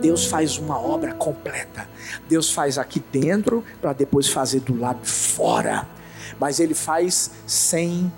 Deus 0.00 0.26
faz 0.26 0.58
uma 0.58 0.78
obra 0.78 1.14
completa. 1.14 1.88
Deus 2.28 2.52
faz 2.52 2.76
aqui 2.76 3.02
dentro 3.12 3.64
para 3.80 3.92
depois 3.92 4.28
fazer 4.28 4.60
do 4.60 4.78
lado 4.78 5.00
de 5.00 5.08
fora. 5.08 5.86
Mas 6.38 6.60
ele 6.60 6.74
faz 6.74 7.30
100%. 7.48 8.10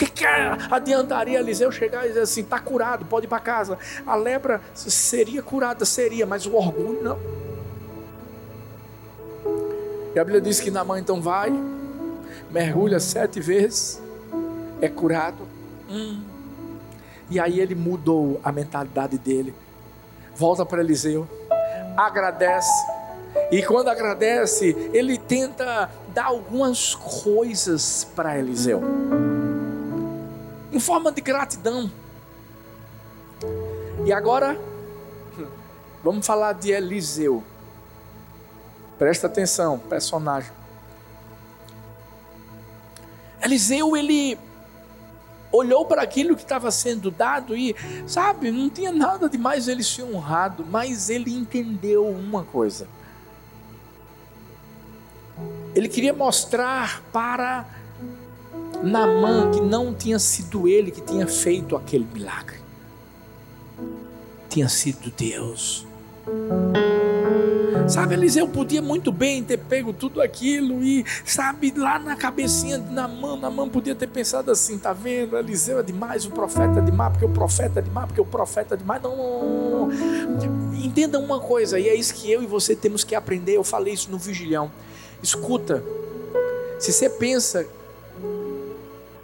que, 0.00 0.06
que 0.06 0.24
adiantaria 0.70 1.38
Eliseu 1.38 1.70
chegar 1.70 2.06
e 2.06 2.08
dizer 2.08 2.22
assim: 2.22 2.40
está 2.40 2.58
curado, 2.58 3.04
pode 3.04 3.26
ir 3.26 3.28
para 3.28 3.40
casa? 3.40 3.78
A 4.06 4.14
lepra 4.14 4.60
seria 4.74 5.42
curada, 5.42 5.84
seria, 5.84 6.24
mas 6.24 6.46
o 6.46 6.54
orgulho 6.54 7.02
não. 7.02 7.18
E 10.14 10.18
a 10.18 10.24
Bíblia 10.24 10.40
diz 10.40 10.58
que 10.58 10.70
na 10.70 10.82
mão 10.82 10.96
então 10.96 11.20
vai, 11.20 11.52
mergulha 12.50 12.98
sete 12.98 13.40
vezes, 13.40 14.00
é 14.80 14.88
curado. 14.88 15.46
Hum. 15.88 16.22
E 17.28 17.38
aí 17.38 17.60
ele 17.60 17.74
mudou 17.74 18.40
a 18.42 18.50
mentalidade 18.50 19.18
dele. 19.18 19.54
Volta 20.34 20.64
para 20.64 20.80
Eliseu, 20.80 21.28
agradece. 21.96 22.89
E 23.50 23.62
quando 23.62 23.88
agradece, 23.88 24.76
ele 24.92 25.18
tenta 25.18 25.90
dar 26.14 26.26
algumas 26.26 26.94
coisas 26.94 28.04
para 28.14 28.38
Eliseu 28.38 28.82
em 30.72 30.78
forma 30.78 31.10
de 31.10 31.20
gratidão. 31.20 31.90
E 34.04 34.12
agora, 34.12 34.58
vamos 36.02 36.26
falar 36.26 36.52
de 36.54 36.70
Eliseu. 36.70 37.42
Presta 38.98 39.26
atenção, 39.26 39.78
personagem. 39.78 40.52
Eliseu, 43.42 43.96
ele 43.96 44.38
olhou 45.52 45.84
para 45.84 46.02
aquilo 46.02 46.36
que 46.36 46.42
estava 46.42 46.70
sendo 46.70 47.10
dado 47.10 47.56
e, 47.56 47.74
sabe, 48.06 48.50
não 48.50 48.70
tinha 48.70 48.92
nada 48.92 49.28
de 49.28 49.36
mais 49.36 49.66
ele 49.66 49.82
ser 49.82 50.04
honrado, 50.04 50.64
mas 50.64 51.10
ele 51.10 51.34
entendeu 51.34 52.06
uma 52.06 52.44
coisa. 52.44 52.86
Ele 55.74 55.88
queria 55.88 56.12
mostrar 56.12 57.02
para 57.12 57.66
Naamã 58.82 59.50
que 59.50 59.60
não 59.60 59.94
tinha 59.94 60.18
sido 60.18 60.66
ele 60.66 60.90
que 60.90 61.00
tinha 61.00 61.26
feito 61.26 61.76
aquele 61.76 62.06
milagre. 62.12 62.58
Tinha 64.48 64.68
sido 64.68 65.12
Deus. 65.16 65.86
Sabe, 67.88 68.14
Eliseu 68.14 68.46
podia 68.46 68.80
muito 68.80 69.10
bem 69.10 69.42
ter 69.42 69.58
pego 69.58 69.92
tudo 69.92 70.22
aquilo 70.22 70.82
e, 70.82 71.04
sabe, 71.24 71.72
lá 71.76 71.98
na 71.98 72.14
cabecinha 72.14 72.78
de 72.78 72.92
Namã, 72.92 73.36
Namã 73.36 73.68
podia 73.68 73.94
ter 73.94 74.06
pensado 74.06 74.50
assim, 74.50 74.78
tá 74.78 74.92
vendo? 74.92 75.36
Eliseu 75.36 75.80
é 75.80 75.82
demais, 75.82 76.24
o 76.24 76.30
profeta 76.30 76.78
é 76.78 76.82
demais, 76.82 77.12
porque 77.12 77.24
o 77.24 77.30
profeta 77.30 77.80
é 77.80 77.82
demais, 77.82 78.06
porque 78.06 78.20
o 78.20 78.24
profeta 78.24 78.74
é 78.74 78.76
demais. 78.76 79.02
Não, 79.02 79.16
não, 79.16 79.88
não. 79.88 80.74
Entenda 80.84 81.18
uma 81.18 81.40
coisa, 81.40 81.80
e 81.80 81.88
é 81.88 81.94
isso 81.94 82.14
que 82.14 82.30
eu 82.30 82.42
e 82.42 82.46
você 82.46 82.76
temos 82.76 83.02
que 83.02 83.14
aprender. 83.14 83.56
Eu 83.56 83.64
falei 83.64 83.94
isso 83.94 84.10
no 84.10 84.18
vigilhão. 84.18 84.70
Escuta, 85.22 85.82
se 86.78 86.92
você 86.92 87.10
pensa 87.10 87.66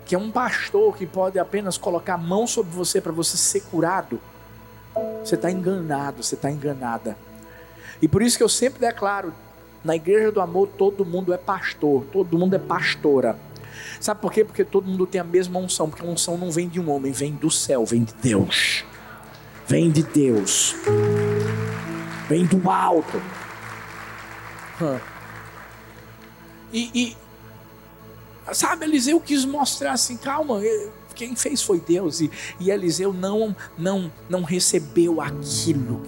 que 0.05 0.15
é 0.15 0.19
um 0.19 0.31
pastor 0.31 0.97
que 0.97 1.07
pode 1.07 1.39
apenas 1.39 1.77
colocar 1.77 2.15
a 2.15 2.19
mão 2.19 2.47
sobre 2.47 2.73
você 2.73 3.01
para 3.01 3.13
você 3.13 3.37
ser 3.37 3.63
curado, 3.63 4.21
você 5.25 5.35
está 5.35 5.51
enganado, 5.51 6.23
você 6.23 6.35
está 6.35 6.51
enganada. 6.51 7.17
E 8.01 8.07
por 8.07 8.23
isso 8.23 8.37
que 8.37 8.43
eu 8.43 8.49
sempre 8.49 8.81
declaro: 8.81 9.33
na 9.83 9.97
igreja 9.97 10.31
do 10.31 10.41
amor, 10.41 10.69
todo 10.77 11.05
mundo 11.05 11.33
é 11.33 11.39
pastor, 11.39 12.05
todo 12.13 12.39
mundo 12.39 12.55
é 12.55 12.59
pastora. 12.59 13.37
Sabe 14.01 14.21
por 14.21 14.33
quê? 14.33 14.45
Porque 14.45 14.65
todo 14.65 14.87
mundo 14.87 15.07
tem 15.07 15.21
a 15.21 15.25
mesma 15.25 15.59
unção, 15.59 15.89
porque 15.89 16.05
a 16.05 16.09
unção 16.09 16.37
não 16.37 16.51
vem 16.51 16.69
de 16.69 16.79
um 16.79 16.91
homem, 16.91 17.13
vem 17.13 17.33
do 17.33 17.51
céu, 17.51 17.85
vem 17.85 18.05
de 18.05 18.15
Deus. 18.15 18.85
Vem 19.67 19.91
de 19.91 20.03
Deus. 20.03 20.77
Vem 22.29 22.45
do 22.45 22.71
alto. 22.71 23.21
E, 26.73 26.91
e, 26.95 27.17
Sabe, 28.53 28.85
Eliseu 28.85 29.21
quis 29.21 29.45
mostrar 29.45 29.93
assim, 29.93 30.17
calma, 30.17 30.61
quem 31.15 31.35
fez 31.35 31.63
foi 31.63 31.81
Deus. 31.81 32.21
E, 32.21 32.31
e 32.61 32.71
Eliseu 32.71 33.13
não, 33.13 33.57
não, 33.77 34.11
não 34.29 34.43
recebeu 34.43 35.21
aquilo 35.21 36.03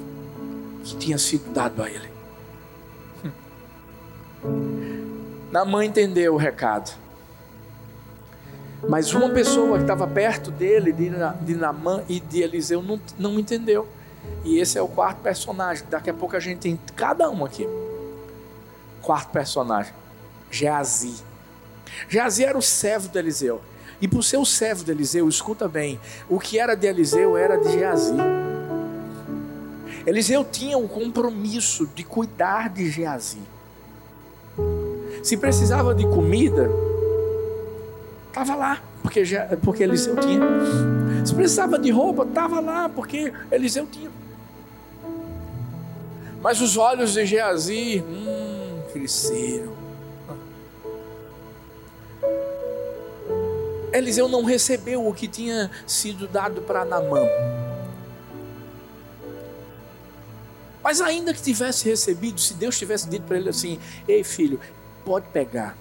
que 0.85 0.97
tinha 0.97 1.19
sido 1.19 1.53
dado 1.53 1.83
a 1.83 1.91
ele. 1.91 2.09
Na 5.51 5.65
mãe 5.65 5.89
entendeu 5.89 6.35
o 6.35 6.37
recado. 6.37 6.97
Mas 8.89 9.13
uma 9.13 9.31
pessoa 9.31 9.77
que 9.77 9.83
estava 9.83 10.07
perto 10.07 10.53
dele, 10.53 10.93
de, 10.93 11.11
de 11.41 11.57
Namã 11.57 12.05
e 12.09 12.21
de 12.21 12.43
Eliseu, 12.43 12.81
não, 12.81 13.01
não 13.19 13.39
entendeu. 13.39 13.89
E 14.45 14.59
esse 14.59 14.79
é 14.79 14.83
o 14.83 14.87
quarto 14.87 15.21
personagem. 15.21 15.85
Daqui 15.91 16.11
a 16.11 16.15
pouco 16.15 16.37
a 16.37 16.41
gente 16.41 16.61
tem 16.61 16.79
cada 16.95 17.29
um 17.29 17.45
aqui. 17.45 17.67
Quarto 19.03 19.31
personagem. 19.31 19.93
Geazi. 20.51 21.15
Geazi 22.09 22.45
era 22.45 22.57
o 22.57 22.63
servo 22.63 23.09
de 23.09 23.19
Eliseu. 23.19 23.61
E 24.01 24.07
por 24.07 24.23
ser 24.23 24.37
o 24.37 24.45
servo 24.45 24.85
de 24.85 24.93
Eliseu, 24.93 25.29
escuta 25.29 25.67
bem, 25.67 26.01
o 26.29 26.39
que 26.39 26.59
era 26.59 26.75
de 26.77 26.87
Eliseu 26.87 27.37
era 27.37 27.57
de 27.57 27.73
Geazi. 27.73 28.15
Eliseu 30.07 30.45
tinha 30.45 30.79
o 30.79 30.89
compromisso 30.89 31.87
de 31.95 32.05
cuidar 32.05 32.69
de 32.71 32.89
Geazi. 32.91 33.41
Se 35.23 35.37
precisava 35.37 35.95
de 35.95 36.05
comida, 36.07 36.71
estava 38.29 38.55
lá, 38.55 38.83
porque, 39.03 39.23
porque 39.63 39.83
Eliseu 39.83 40.17
tinha. 40.17 40.41
Se 41.27 41.35
precisava 41.35 41.79
de 41.79 41.91
roupa, 41.91 42.23
estava 42.23 42.61
lá, 42.61 42.89
porque 42.89 43.33
Eliseu 43.51 43.87
tinha. 43.87 44.11
Mas 46.41 46.61
os 46.61 46.77
olhos 46.77 47.13
de 47.13 47.27
Geazi, 47.27 48.05
hum, 48.09 48.81
cresceram. 48.93 49.88
Eliseu 53.93 54.29
não 54.29 54.45
recebeu 54.45 55.07
o 55.07 55.15
que 55.15 55.27
tinha 55.27 55.71
sido 55.87 56.27
dado 56.29 56.63
para 56.63 56.85
Namã. 56.85 57.27
Mas 60.83 61.01
ainda 61.01 61.35
que 61.35 61.43
tivesse 61.43 61.89
recebido, 61.89 62.41
se 62.41 62.55
Deus 62.55 62.79
tivesse 62.79 63.09
dito 63.09 63.25
para 63.27 63.37
ele 63.37 63.49
assim: 63.49 63.79
Ei 64.07 64.25
filho, 64.25 64.61
pode 65.05 65.27
pegar. 65.29 65.77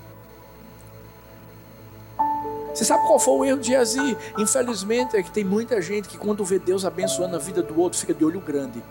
Você 2.74 2.86
sabe 2.86 3.08
qual 3.08 3.18
foi 3.18 3.34
o 3.34 3.46
erro 3.46 3.60
de 3.60 3.76
Azi? 3.76 4.16
Infelizmente 4.38 5.18
é 5.18 5.24
que 5.24 5.32
tem 5.32 5.44
muita 5.44 5.82
gente 5.82 6.08
que 6.08 6.18
quando 6.18 6.46
vê 6.46 6.60
Deus 6.60 6.86
abençoando 6.86 7.36
a 7.36 7.40
vida 7.40 7.64
do 7.64 7.80
outro, 7.80 8.00
fica 8.00 8.14
de 8.14 8.24
olho 8.24 8.40
grande. 8.40 8.84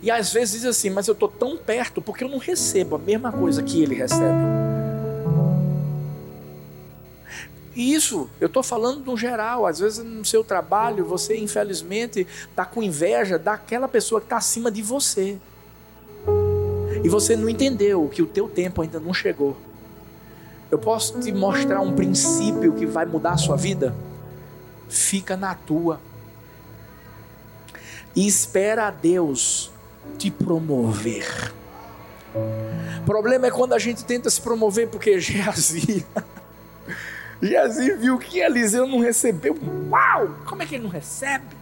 E 0.00 0.10
às 0.10 0.32
vezes 0.32 0.60
diz 0.60 0.64
assim, 0.64 0.90
mas 0.90 1.08
eu 1.08 1.14
estou 1.14 1.28
tão 1.28 1.56
perto 1.56 2.00
porque 2.00 2.22
eu 2.22 2.28
não 2.28 2.38
recebo 2.38 2.94
a 2.94 2.98
mesma 2.98 3.32
coisa 3.32 3.60
que 3.62 3.82
ele 3.82 3.96
recebe. 3.96 4.38
E 7.78 7.94
isso, 7.94 8.28
eu 8.40 8.48
estou 8.48 8.60
falando 8.60 9.04
no 9.04 9.16
geral. 9.16 9.64
Às 9.64 9.78
vezes 9.78 10.04
no 10.04 10.24
seu 10.24 10.42
trabalho, 10.42 11.04
você 11.04 11.38
infelizmente 11.38 12.26
está 12.50 12.64
com 12.64 12.82
inveja 12.82 13.38
daquela 13.38 13.86
pessoa 13.86 14.20
que 14.20 14.26
está 14.26 14.36
acima 14.36 14.68
de 14.68 14.82
você. 14.82 15.38
E 17.04 17.08
você 17.08 17.36
não 17.36 17.48
entendeu 17.48 18.08
que 18.08 18.20
o 18.20 18.26
teu 18.26 18.48
tempo 18.48 18.82
ainda 18.82 18.98
não 18.98 19.14
chegou. 19.14 19.56
Eu 20.68 20.76
posso 20.76 21.20
te 21.20 21.30
mostrar 21.30 21.80
um 21.80 21.94
princípio 21.94 22.72
que 22.72 22.84
vai 22.84 23.06
mudar 23.06 23.34
a 23.34 23.36
sua 23.36 23.56
vida? 23.56 23.94
Fica 24.88 25.36
na 25.36 25.54
tua. 25.54 26.00
E 28.16 28.26
espera 28.26 28.88
a 28.88 28.90
Deus 28.90 29.70
te 30.18 30.32
promover. 30.32 31.54
O 33.02 33.04
problema 33.06 33.46
é 33.46 33.50
quando 33.52 33.74
a 33.74 33.78
gente 33.78 34.04
tenta 34.04 34.28
se 34.28 34.40
promover 34.40 34.88
porque 34.88 35.18
Geazi 35.20 36.04
Geazi 37.40 37.92
viu 37.94 38.18
que 38.18 38.40
Eliseu 38.40 38.86
não 38.86 38.98
recebeu. 38.98 39.56
Uau! 39.90 40.30
Como 40.46 40.62
é 40.62 40.66
que 40.66 40.74
ele 40.74 40.84
não 40.84 40.90
recebe? 40.90 41.58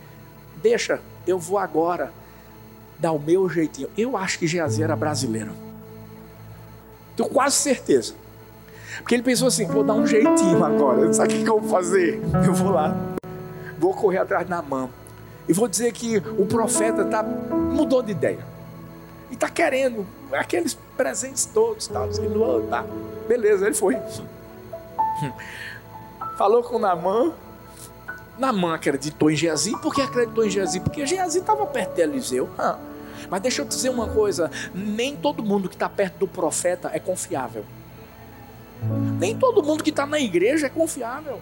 deixa, 0.67 1.01
eu 1.27 1.39
vou 1.39 1.59
agora 1.59 2.13
dar 2.99 3.13
o 3.13 3.21
meu 3.21 3.49
jeitinho. 3.49 3.89
Eu 3.97 4.17
acho 4.17 4.39
que 4.39 4.49
Geazi 4.49 4.83
era 4.83 4.97
brasileiro. 4.97 5.53
Tenho 7.17 7.29
quase 7.29 7.57
certeza. 7.57 8.15
Porque 8.99 9.15
ele 9.15 9.23
pensou 9.23 9.47
assim: 9.47 9.67
vou 9.67 9.85
dar 9.85 9.95
um 9.95 10.07
jeitinho 10.07 10.65
agora. 10.65 11.11
Sabe 11.15 11.35
o 11.35 11.45
que 11.45 11.49
eu 11.49 11.61
vou 11.61 11.71
fazer? 11.71 12.21
Eu 12.45 12.53
vou 12.53 12.71
lá, 12.71 12.97
vou 13.79 13.95
correr 13.95 14.19
atrás 14.19 14.49
da 14.49 14.61
mão. 14.61 14.91
E 15.49 15.53
vou 15.53 15.69
dizer 15.69 15.93
que 15.93 16.17
o 16.17 16.45
profeta 16.47 17.05
tá, 17.05 17.23
mudou 17.23 18.03
de 18.03 18.11
ideia. 18.11 18.45
E 19.31 19.35
está 19.35 19.49
querendo 19.49 20.05
aqueles 20.33 20.77
presentes 20.97 21.45
todos. 21.47 21.87
Tá, 21.87 22.05
dizendo, 22.07 22.43
oh, 22.43 22.63
tá. 22.63 22.85
Beleza, 23.29 23.67
ele 23.67 23.75
foi. 23.75 23.97
Falou 26.37 26.63
com 26.63 26.79
Namã. 26.79 27.33
Namã 28.39 28.75
acreditou 28.75 29.31
em 29.31 29.37
Geazi. 29.37 29.73
Por 29.81 29.95
que 29.95 30.03
acreditou 30.03 30.45
em 30.45 30.51
Geazi? 30.51 30.81
Porque 30.81 31.07
Geazi 31.07 31.39
estava 31.39 31.65
perto 31.67 31.95
de 31.95 32.03
Eliseu. 32.03 32.49
Ah. 32.59 32.79
Mas 33.31 33.41
deixa 33.41 33.63
eu 33.63 33.67
te 33.67 33.71
dizer 33.71 33.91
uma 33.91 34.09
coisa: 34.09 34.51
nem 34.75 35.17
todo 35.17 35.43
mundo 35.43 35.69
que 35.69 35.75
está 35.75 35.89
perto 35.89 36.19
do 36.19 36.29
profeta 36.29 36.91
é 36.93 36.99
confiável. 36.99 37.65
Nem 39.19 39.37
todo 39.37 39.63
mundo 39.63 39.83
que 39.83 39.91
está 39.91 40.07
na 40.07 40.21
igreja 40.21 40.67
é 40.67 40.69
confiável. 40.69 41.41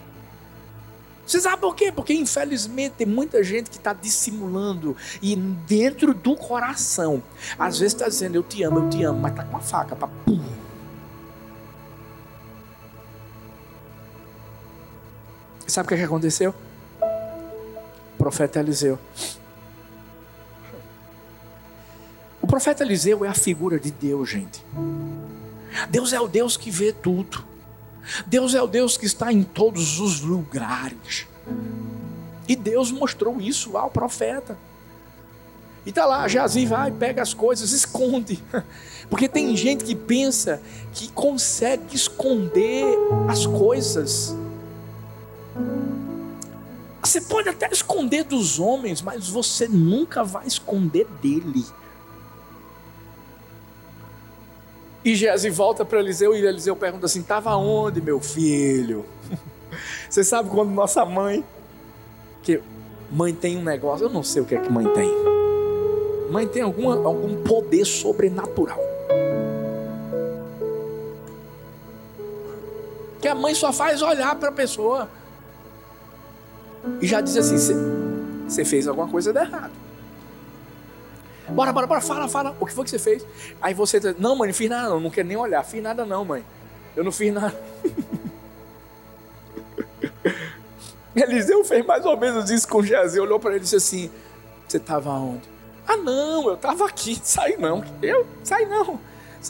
Você 1.25 1.41
sabe 1.41 1.57
por 1.57 1.75
quê? 1.75 1.91
Porque 1.91 2.13
infelizmente 2.13 2.93
tem 2.97 3.07
muita 3.07 3.43
gente 3.43 3.69
que 3.69 3.77
está 3.77 3.93
dissimulando 3.93 4.95
e 5.21 5.35
dentro 5.35 6.13
do 6.13 6.35
coração, 6.35 7.21
às 7.57 7.79
vezes 7.79 7.93
está 7.93 8.07
dizendo 8.07 8.35
eu 8.35 8.43
te 8.43 8.61
amo, 8.61 8.79
eu 8.79 8.89
te 8.89 9.03
amo, 9.03 9.19
mas 9.19 9.31
está 9.31 9.43
com 9.43 9.57
a 9.57 9.59
faca 9.59 9.95
para 9.95 10.07
pum. 10.07 10.39
Sabe 15.67 15.85
o 15.85 15.89
que, 15.89 15.95
é 15.95 15.97
que 15.97 16.03
aconteceu? 16.03 16.53
O 17.01 18.17
profeta 18.17 18.59
Eliseu. 18.59 18.99
O 22.41 22.47
profeta 22.47 22.83
Eliseu 22.83 23.25
é 23.25 23.27
a 23.27 23.33
figura 23.33 23.79
de 23.79 23.91
Deus, 23.91 24.29
gente. 24.29 24.63
Deus 25.89 26.13
é 26.13 26.19
o 26.19 26.27
Deus 26.27 26.55
que 26.55 26.69
vê 26.69 26.93
tudo. 26.93 27.43
Deus 28.27 28.53
é 28.53 28.61
o 28.61 28.67
Deus 28.67 28.97
que 28.97 29.05
está 29.05 29.33
em 29.33 29.43
todos 29.43 29.99
os 29.99 30.21
lugares. 30.21 31.27
E 32.47 32.55
Deus 32.55 32.91
mostrou 32.91 33.41
isso 33.41 33.75
ao 33.77 33.89
profeta. 33.89 34.57
E 35.85 35.91
tá 35.91 36.05
lá, 36.05 36.27
Jazi 36.27 36.65
vai, 36.65 36.91
pega 36.91 37.21
as 37.21 37.33
coisas, 37.33 37.71
esconde. 37.71 38.43
Porque 39.09 39.27
tem 39.27 39.55
gente 39.55 39.83
que 39.83 39.95
pensa 39.95 40.61
que 40.93 41.07
consegue 41.09 41.95
esconder 41.95 42.85
as 43.27 43.45
coisas. 43.45 44.35
Você 47.01 47.21
pode 47.21 47.47
até 47.47 47.69
esconder 47.71 48.23
dos 48.23 48.59
homens, 48.59 49.01
mas 49.01 49.29
você 49.29 49.67
nunca 49.67 50.23
vai 50.23 50.47
esconder 50.47 51.07
dele. 51.21 51.63
E 55.03 55.15
Geazi 55.15 55.51
volta 55.51 55.85
para 55.85 55.99
Eliseu 55.99 56.35
e 56.35 56.43
Eliseu 56.43 56.75
pergunta 56.75 57.05
assim: 57.05 57.19
Estava 57.19 57.55
onde, 57.55 58.01
meu 58.01 58.19
filho? 58.19 59.05
Você 60.09 60.23
sabe 60.23 60.49
quando 60.49 60.71
nossa 60.71 61.05
mãe, 61.05 61.45
que 62.41 62.59
mãe 63.11 63.33
tem 63.33 63.57
um 63.57 63.63
negócio, 63.63 64.05
eu 64.05 64.09
não 64.09 64.23
sei 64.23 64.41
o 64.41 64.45
que 64.45 64.55
é 64.55 64.59
que 64.59 64.71
mãe 64.71 64.87
tem. 64.93 65.11
Mãe 66.31 66.47
tem 66.47 66.63
alguma, 66.63 66.95
algum 66.95 67.43
poder 67.43 67.85
sobrenatural. 67.85 68.79
Que 73.21 73.27
a 73.27 73.35
mãe 73.35 73.53
só 73.53 73.71
faz 73.71 74.01
olhar 74.01 74.35
para 74.37 74.49
a 74.49 74.51
pessoa 74.51 75.07
e 77.01 77.07
já 77.07 77.21
diz 77.21 77.37
assim: 77.37 77.57
você 78.47 78.63
fez 78.63 78.87
alguma 78.87 79.07
coisa 79.07 79.33
de 79.33 79.39
errado. 79.39 79.73
Bora, 81.49 81.71
bora, 81.71 81.85
bora, 81.87 82.01
fala, 82.01 82.27
fala. 82.27 82.55
O 82.59 82.65
que 82.65 82.73
foi 82.73 82.83
que 82.83 82.89
você 82.89 82.99
fez? 82.99 83.25
Aí 83.61 83.73
você 83.73 83.99
diz, 83.99 84.15
não, 84.17 84.35
mãe, 84.35 84.47
não 84.47 84.53
fiz 84.53 84.69
nada 84.69 84.89
não, 84.89 84.99
não 84.99 85.09
quero 85.11 85.27
nem 85.27 85.37
olhar. 85.37 85.63
Fiz 85.63 85.81
nada 85.81 86.03
não, 86.05 86.25
mãe. 86.25 86.43
Eu 86.95 87.03
não 87.03 87.11
fiz 87.11 87.33
nada. 87.33 87.55
Eliseu 91.15 91.63
fez 91.63 91.85
mais 91.85 92.03
ou 92.05 92.17
menos 92.17 92.49
isso 92.49 92.67
com 92.67 92.81
Geazi. 92.83 93.19
Olhou 93.19 93.39
para 93.39 93.51
ele 93.51 93.59
e 93.59 93.61
disse 93.61 93.75
assim: 93.75 94.09
Você 94.67 94.77
estava 94.77 95.11
onde? 95.11 95.47
Ah, 95.87 95.97
não, 95.97 96.47
eu 96.47 96.55
estava 96.55 96.85
aqui. 96.85 97.19
Sai 97.23 97.57
não. 97.57 97.83
Eu? 98.01 98.25
Sai 98.43 98.65
não. 98.65 98.99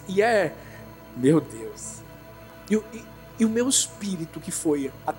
E 0.07 0.21
é, 0.21 0.53
meu 1.15 1.39
Deus. 1.39 2.01
E, 2.69 2.75
e, 2.75 3.03
e 3.39 3.45
o 3.45 3.49
meu 3.49 3.69
espírito 3.69 4.39
que 4.39 4.51
foi 4.51 4.91
a, 5.07 5.13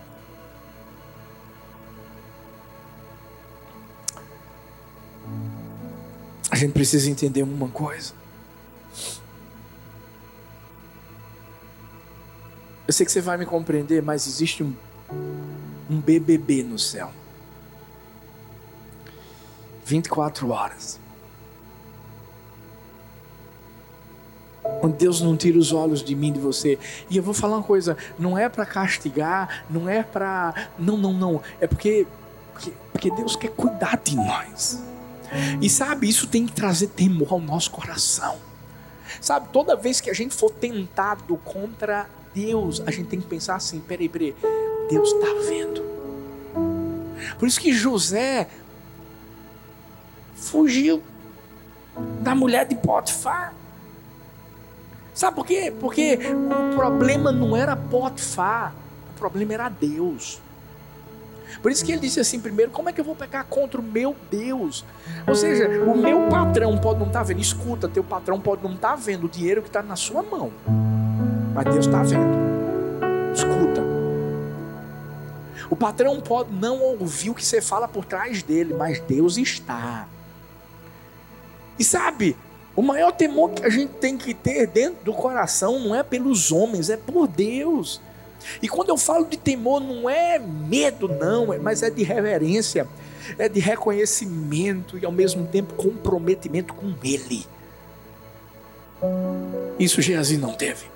A 6.51 6.57
gente 6.57 6.73
precisa 6.73 7.11
entender 7.11 7.43
uma 7.43 7.69
coisa. 7.69 8.13
Eu 12.87 12.93
sei 12.93 13.05
que 13.05 13.11
você 13.11 13.21
vai 13.21 13.37
me 13.37 13.45
compreender, 13.45 14.01
mas 14.01 14.27
existe 14.27 14.63
um, 14.63 14.73
um 15.91 16.01
BBB 16.01 16.63
no 16.63 16.79
céu. 16.79 17.11
24 19.85 20.49
horas. 20.51 21.01
Onde 24.83 24.97
Deus 24.97 25.21
não 25.21 25.37
tira 25.37 25.59
os 25.59 25.73
olhos 25.73 26.03
de 26.03 26.15
mim, 26.15 26.33
de 26.33 26.39
você. 26.39 26.79
E 27.11 27.17
eu 27.17 27.23
vou 27.23 27.35
falar 27.35 27.57
uma 27.57 27.63
coisa: 27.63 27.97
não 28.19 28.39
é 28.39 28.49
para 28.49 28.65
castigar, 28.65 29.65
não 29.69 29.89
é 29.89 30.03
para. 30.03 30.69
Não, 30.79 30.97
não, 30.97 31.13
não. 31.13 31.43
É 31.61 31.67
porque, 31.67 32.07
porque, 32.53 32.73
porque 32.93 33.11
Deus 33.11 33.35
quer 33.35 33.51
cuidar 33.51 34.01
de 34.03 34.15
nós. 34.17 34.81
E 35.61 35.69
sabe, 35.69 36.09
isso 36.09 36.27
tem 36.27 36.47
que 36.47 36.53
trazer 36.53 36.89
temor 36.89 37.33
ao 37.33 37.41
nosso 37.41 37.71
coração. 37.71 38.37
Sabe, 39.21 39.49
toda 39.53 39.77
vez 39.77 40.01
que 40.01 40.11
a 40.11 40.15
gente 40.15 40.35
for 40.35 40.51
tentado 40.51 41.37
contra 41.39 42.09
Deus, 42.35 42.83
a 42.87 42.91
gente 42.91 43.09
tem 43.09 43.21
que 43.21 43.27
pensar 43.27 43.57
assim: 43.57 43.81
peraí, 43.81 44.09
peraí, 44.09 44.35
Deus 44.91 45.13
está 45.13 45.27
vendo. 45.49 45.85
Por 47.39 47.49
isso 47.49 47.61
que 47.61 47.73
José 47.73 48.49
fugiu 50.35 51.03
da 52.21 52.35
mulher 52.35 52.67
de 52.67 52.75
Potifar. 52.75 53.55
Sabe 55.15 55.35
por 55.35 55.47
quê? 55.47 55.73
Porque 55.81 56.19
o 56.73 56.77
problema 56.77 57.33
não 57.33 57.57
era 57.57 57.75
Potifar, 57.75 58.75
o 59.15 59.19
problema 59.19 59.55
era 59.55 59.69
Deus. 59.69 60.41
Por 61.63 61.71
isso 61.71 61.85
que 61.85 61.93
ele 61.93 62.01
disse 62.01 62.21
assim: 62.21 62.41
primeiro, 62.41 62.71
como 62.71 62.89
é 62.89 62.93
que 62.93 63.01
eu 63.01 63.05
vou 63.05 63.15
pecar 63.15 63.45
contra 63.45 63.81
o 63.81 63.85
meu 63.85 64.15
Deus? 64.31 64.85
Ou 65.27 65.35
seja, 65.35 65.69
o 65.85 65.97
meu 65.97 66.29
patrão 66.29 66.77
pode 66.79 67.01
não 67.01 67.07
estar 67.07 67.21
tá 67.21 67.25
vendo, 67.25 67.41
escuta, 67.41 67.89
teu 67.89 68.05
patrão 68.05 68.41
pode 68.41 68.63
não 68.63 68.75
estar 68.75 68.91
tá 68.91 68.97
vendo 68.97 69.27
o 69.27 69.29
dinheiro 69.29 69.63
que 69.63 69.69
está 69.69 69.83
na 69.83 69.97
sua 69.97 70.23
mão, 70.23 70.53
mas 71.55 71.65
Deus 71.65 71.87
está 71.87 72.03
vendo. 72.03 72.47
Escuta. 73.35 73.83
O 75.69 75.77
patrão 75.77 76.21
pode 76.21 76.53
não 76.53 76.81
ouvir 76.81 77.31
o 77.31 77.35
que 77.35 77.45
você 77.45 77.61
fala 77.61 77.89
por 77.89 78.05
trás 78.05 78.43
dele, 78.43 78.75
mas 78.75 79.01
Deus 79.01 79.37
está. 79.37 80.07
E 81.79 81.85
sabe, 81.85 82.37
o 82.75 82.83
maior 82.83 83.13
temor 83.13 83.51
que 83.51 83.65
a 83.65 83.71
gente 83.71 83.95
tem 83.95 84.17
que 84.17 84.33
ter 84.33 84.67
dentro 84.67 85.05
do 85.05 85.13
coração 85.13 85.79
não 85.79 85.95
é 85.95 86.03
pelos 86.03 86.53
homens, 86.53 86.91
é 86.91 86.97
por 86.97 87.27
Deus. 87.27 88.01
E 88.63 88.69
quando 88.69 88.91
eu 88.91 88.97
falo 88.97 89.27
de 89.27 89.37
temor, 89.37 89.81
não 89.81 90.09
é 90.09 90.39
medo, 90.39 91.09
não, 91.09 91.53
é, 91.53 91.59
mas 91.59 91.83
é 91.83 91.91
de 91.91 92.03
reverência, 92.03 92.87
é 93.39 93.49
de 93.49 93.61
reconhecimento 93.61 94.99
e 94.99 95.05
ao 95.05 95.13
mesmo 95.13 95.47
tempo 95.47 95.75
comprometimento 95.75 96.75
com 96.75 96.95
Ele. 97.03 97.47
Isso 99.79 100.01
Geazi 100.01 100.37
não 100.37 100.55
teve. 100.55 100.87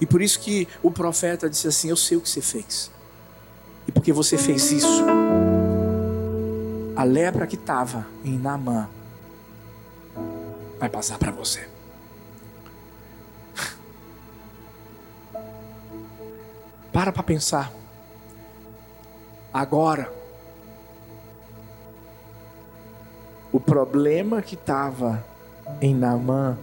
E 0.00 0.06
por 0.06 0.20
isso 0.20 0.40
que 0.40 0.66
o 0.82 0.90
profeta 0.90 1.48
disse 1.48 1.68
assim: 1.68 1.88
Eu 1.88 1.96
sei 1.96 2.16
o 2.16 2.20
que 2.20 2.28
você 2.28 2.40
fez. 2.40 2.90
E 3.86 3.92
porque 3.92 4.12
você 4.12 4.36
fez 4.36 4.72
isso, 4.72 5.04
a 6.96 7.04
lepra 7.04 7.46
que 7.46 7.54
estava 7.54 8.06
em 8.24 8.38
Naamã 8.38 8.88
vai 10.78 10.88
passar 10.88 11.18
para 11.18 11.30
você. 11.30 11.73
Para 16.94 17.10
para 17.10 17.24
pensar. 17.24 17.72
Agora, 19.52 20.12
o 23.52 23.58
problema 23.58 24.40
que 24.40 24.54
estava 24.54 25.24
em 25.80 25.92
Naamã 25.92 26.56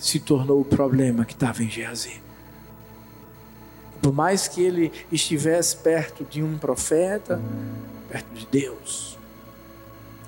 se 0.00 0.18
tornou 0.18 0.60
o 0.60 0.64
problema 0.64 1.24
que 1.24 1.32
estava 1.32 1.62
em 1.62 1.70
Geazi. 1.70 2.20
Por 4.02 4.12
mais 4.12 4.48
que 4.48 4.60
ele 4.60 4.92
estivesse 5.12 5.76
perto 5.76 6.24
de 6.24 6.42
um 6.42 6.58
profeta, 6.58 7.40
perto 8.08 8.34
de 8.34 8.46
Deus, 8.46 9.16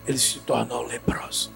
ele 0.06 0.18
se 0.18 0.38
tornou 0.38 0.86
leproso. 0.86 1.52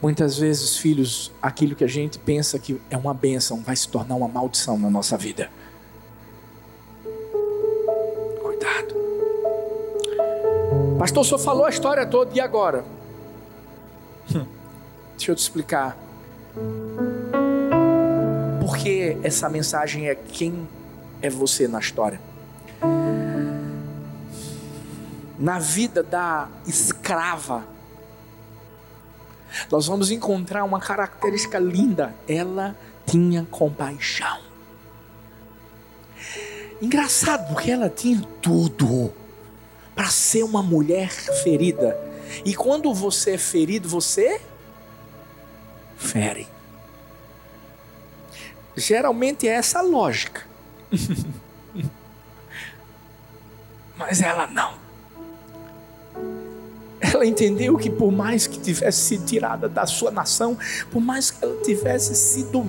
Muitas 0.00 0.38
vezes, 0.38 0.76
filhos, 0.76 1.32
aquilo 1.40 1.74
que 1.74 1.82
a 1.82 1.88
gente 1.88 2.18
pensa 2.18 2.58
que 2.58 2.80
é 2.90 2.96
uma 2.96 3.14
bênção 3.14 3.62
vai 3.62 3.74
se 3.74 3.88
tornar 3.88 4.14
uma 4.14 4.28
maldição 4.28 4.78
na 4.78 4.90
nossa 4.90 5.16
vida. 5.16 5.50
Cuidado. 8.42 8.94
Pastor, 10.98 11.24
só 11.24 11.38
falou 11.38 11.64
a 11.64 11.70
história 11.70 12.06
toda 12.06 12.34
e 12.34 12.40
agora? 12.40 12.84
Deixa 15.16 15.32
eu 15.32 15.34
te 15.34 15.40
explicar. 15.40 15.96
Porque 18.60 19.16
essa 19.22 19.48
mensagem 19.48 20.08
é 20.08 20.14
quem 20.14 20.68
é 21.22 21.30
você 21.30 21.66
na 21.66 21.80
história. 21.80 22.20
Na 25.38 25.58
vida 25.58 26.02
da 26.02 26.48
escrava 26.66 27.75
nós 29.70 29.86
vamos 29.86 30.10
encontrar 30.10 30.64
uma 30.64 30.80
característica 30.80 31.58
linda. 31.58 32.14
Ela 32.28 32.76
tinha 33.06 33.46
compaixão. 33.50 34.38
Engraçado, 36.80 37.48
porque 37.48 37.70
ela 37.70 37.88
tinha 37.88 38.20
tudo 38.42 39.12
para 39.94 40.08
ser 40.08 40.42
uma 40.42 40.62
mulher 40.62 41.10
ferida. 41.10 41.98
E 42.44 42.54
quando 42.54 42.92
você 42.92 43.32
é 43.32 43.38
ferido, 43.38 43.88
você 43.88 44.40
fere. 45.96 46.46
Geralmente 48.76 49.48
é 49.48 49.52
essa 49.52 49.78
a 49.78 49.82
lógica. 49.82 50.46
Mas 53.96 54.20
ela 54.20 54.46
não. 54.46 54.85
Ela 57.12 57.26
entendeu 57.26 57.76
que 57.76 57.90
por 57.90 58.10
mais 58.10 58.46
que 58.46 58.58
tivesse 58.58 59.00
sido 59.00 59.24
tirada 59.24 59.68
da 59.68 59.86
sua 59.86 60.10
nação, 60.10 60.56
por 60.90 61.00
mais 61.00 61.30
que 61.30 61.44
ela 61.44 61.56
tivesse 61.62 62.14
sido 62.14 62.64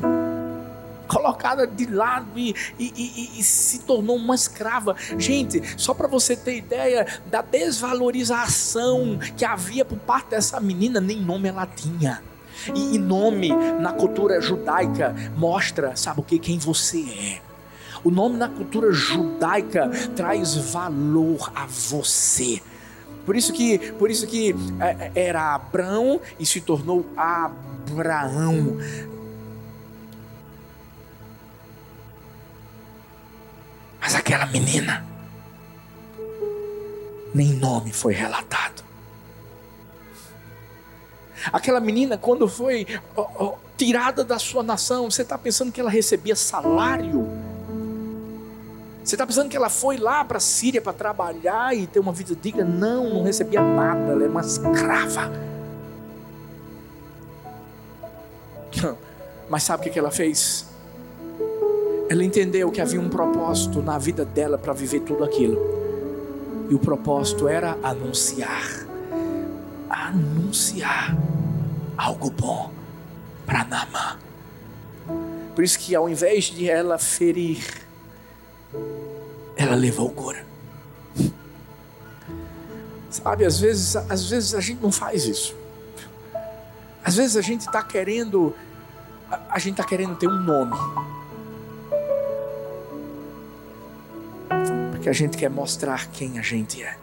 colocada 1.08 1.66
de 1.66 1.86
lado 1.86 2.28
e, 2.36 2.54
e, 2.78 2.94
e, 2.96 3.40
e, 3.40 3.44
se 3.44 3.80
tornou 3.80 4.18
uma 4.18 4.36
escrava. 4.36 4.96
Gente, 5.18 5.62
só 5.78 5.94
para 5.94 6.08
você 6.08 6.36
ter 6.36 6.58
ideia 6.58 7.08
da 7.28 7.42
desvalorização 7.42 9.18
que 9.36 9.46
havia 9.46 9.86
por 9.86 9.98
parte 9.98 10.32
dessa 10.32 10.60
menina, 10.60 11.00
nem 11.00 11.22
nome 11.22 11.48
ela 11.48 11.66
tinha. 11.66 12.22
E, 12.76 12.98
nome 12.98 13.50
na 13.80 13.94
cultura 13.94 14.42
judaica 14.42 15.16
mostra, 15.38 15.96
sabe 15.96 16.20
o 16.20 16.24
que? 16.24 16.38
Quem 16.38 16.60
você 16.60 17.00
é. 17.00 17.42
O 18.04 18.12
nome 18.12 18.38
na 18.38 18.50
cultura 18.50 18.92
judaica 18.92 19.90
traz 20.16 20.56
valor 20.56 21.52
a 21.56 21.66
você. 21.66 22.62
Por 23.28 23.36
isso 23.36 23.52
que, 23.52 23.78
por 24.00 24.10
isso 24.10 24.26
que 24.26 24.56
é, 24.80 25.12
é, 25.14 25.28
era 25.28 25.54
Abraão 25.54 26.22
e 26.40 26.46
se 26.46 26.62
tornou 26.62 27.06
Abraão. 27.18 28.78
Mas 34.00 34.16
aquela 34.16 34.46
menina, 34.46 35.06
nem 37.36 37.50
nome 37.50 37.92
foi 37.92 38.14
relatado. 38.14 38.82
Aquela 41.52 41.82
menina, 41.82 42.18
quando 42.18 42.48
foi 42.48 42.88
oh, 43.14 43.28
oh, 43.38 43.56
tirada 43.76 44.24
da 44.24 44.40
sua 44.40 44.64
nação, 44.64 45.12
você 45.12 45.24
está 45.24 45.38
pensando 45.38 45.70
que 45.70 45.82
ela 45.82 45.90
recebia 45.90 46.34
salário? 46.34 47.28
Você 49.08 49.16
está 49.16 49.26
pensando 49.26 49.48
que 49.48 49.56
ela 49.56 49.70
foi 49.70 49.96
lá 49.96 50.26
para 50.26 50.36
a 50.36 50.42
Síria 50.42 50.82
para 50.82 50.92
trabalhar 50.92 51.74
e 51.74 51.88
ter 51.88 51.98
uma 51.98 52.12
vida 52.12 52.36
digna? 52.36 52.66
Não, 52.66 53.10
não 53.14 53.24
recebia 53.24 53.62
nada, 53.62 54.12
ela 54.12 54.26
é 54.26 54.28
uma 54.28 54.42
escrava. 54.42 55.32
Mas 59.50 59.64
sabe 59.64 59.88
o 59.88 59.94
que 59.94 59.98
ela 59.98 60.12
fez? 60.12 60.66
Ela 62.10 62.22
entendeu 62.22 62.70
que 62.70 62.82
havia 62.82 63.00
um 63.00 63.08
propósito 63.08 63.82
na 63.82 63.98
vida 63.98 64.26
dela 64.26 64.58
para 64.58 64.74
viver 64.74 65.00
tudo 65.00 65.24
aquilo. 65.24 65.58
E 66.70 66.76
o 66.76 66.80
propósito 66.80 67.48
era 67.48 67.78
anunciar 67.82 68.86
anunciar 69.90 71.16
algo 71.98 72.30
bom 72.30 72.72
para 73.46 73.64
Naamã. 73.64 74.18
Por 75.56 75.64
isso 75.64 75.80
que 75.80 75.96
ao 75.96 76.10
invés 76.10 76.44
de 76.44 76.70
ela 76.70 76.98
ferir, 76.98 77.87
ela 79.56 79.76
levou 79.76 80.10
cura. 80.10 80.46
Sabe, 83.10 83.46
às 83.46 83.60
vezes, 83.60 83.96
às 83.96 84.30
vezes 84.30 84.54
a 84.54 84.62
gente 84.62 84.82
não 84.82 84.92
faz 84.92 85.26
isso. 85.26 85.56
Às 87.04 87.16
vezes 87.16 87.38
a 87.38 87.42
gente 87.42 87.62
está 87.62 87.82
querendo, 87.82 88.54
a, 89.32 89.40
a 89.56 89.60
gente 89.60 89.74
está 89.80 89.84
querendo 89.84 90.16
ter 90.16 90.28
um 90.28 90.40
nome. 90.40 90.78
Porque 94.92 95.10
a 95.10 95.14
gente 95.14 95.38
quer 95.38 95.50
mostrar 95.50 96.08
quem 96.08 96.38
a 96.38 96.42
gente 96.42 96.84
é. 96.84 96.98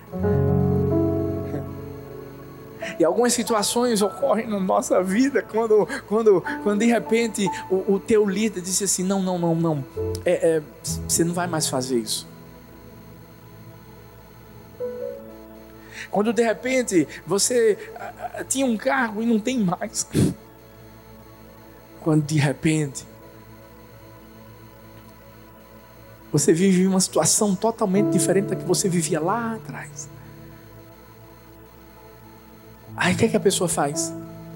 E 2.99 3.05
algumas 3.05 3.33
situações 3.33 4.03
ocorrem 4.03 4.47
na 4.47 4.61
nossa 4.61 5.03
vida 5.03 5.43
quando, 5.43 5.87
quando, 6.09 6.43
quando 6.63 6.81
de 6.81 6.87
repente 6.87 7.49
o, 7.71 7.95
o 7.95 8.01
teu 8.01 8.29
líder 8.29 8.61
disse 8.61 8.85
assim: 8.85 9.03
não, 9.03 9.23
não, 9.23 9.39
não, 9.39 9.55
não, 9.55 9.85
é, 10.25 10.57
é, 10.57 10.63
você 11.09 11.25
não 11.25 11.35
vai 11.35 11.47
mais 11.47 11.69
fazer 11.69 11.99
isso. 11.99 12.27
Quando 16.11 16.33
de 16.33 16.43
repente 16.43 17.09
você 17.27 17.77
uh, 18.39 18.45
tinha 18.45 18.65
um 18.65 18.77
cargo 18.77 19.21
e 19.21 19.27
não 19.27 19.41
tem 19.41 19.59
mais. 19.59 20.07
Quando 22.01 22.23
de 22.23 22.39
repente 22.39 23.05
você 26.31 26.53
vive 26.53 26.87
uma 26.87 27.01
situação 27.01 27.55
totalmente 27.55 28.11
diferente 28.11 28.47
da 28.47 28.57
que 28.57 28.65
você 28.65 28.89
vivia 28.89 29.21
lá 29.21 29.55
atrás. 29.55 30.09
Aí 32.97 33.15
o 33.15 33.17
que, 33.17 33.25
é 33.25 33.29
que 33.29 33.37
a 33.37 33.41
pessoa 33.41 33.69
faz? 33.69 34.13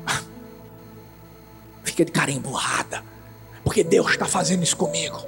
Fica 1.82 2.04
de 2.04 2.12
cara 2.12 2.30
emburrada. 2.30 3.02
Porque 3.64 3.82
Deus 3.82 4.12
está 4.12 4.26
fazendo 4.26 4.62
isso 4.62 4.76
comigo. 4.76 5.20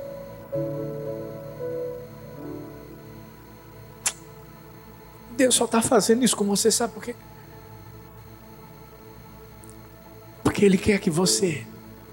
Deus 5.36 5.54
só 5.54 5.64
está 5.64 5.80
fazendo 5.80 6.24
isso 6.24 6.36
com 6.36 6.44
você, 6.44 6.70
sabe 6.70 6.92
por 6.92 7.02
quê? 7.02 7.14
Porque 10.44 10.64
Ele 10.64 10.76
quer 10.76 10.98
que 10.98 11.10
você, 11.10 11.66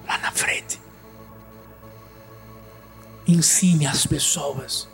lá 0.07 0.17
na 0.19 0.31
frente, 0.31 0.79
ensine 3.27 3.85
as 3.85 4.05
pessoas 4.05 4.87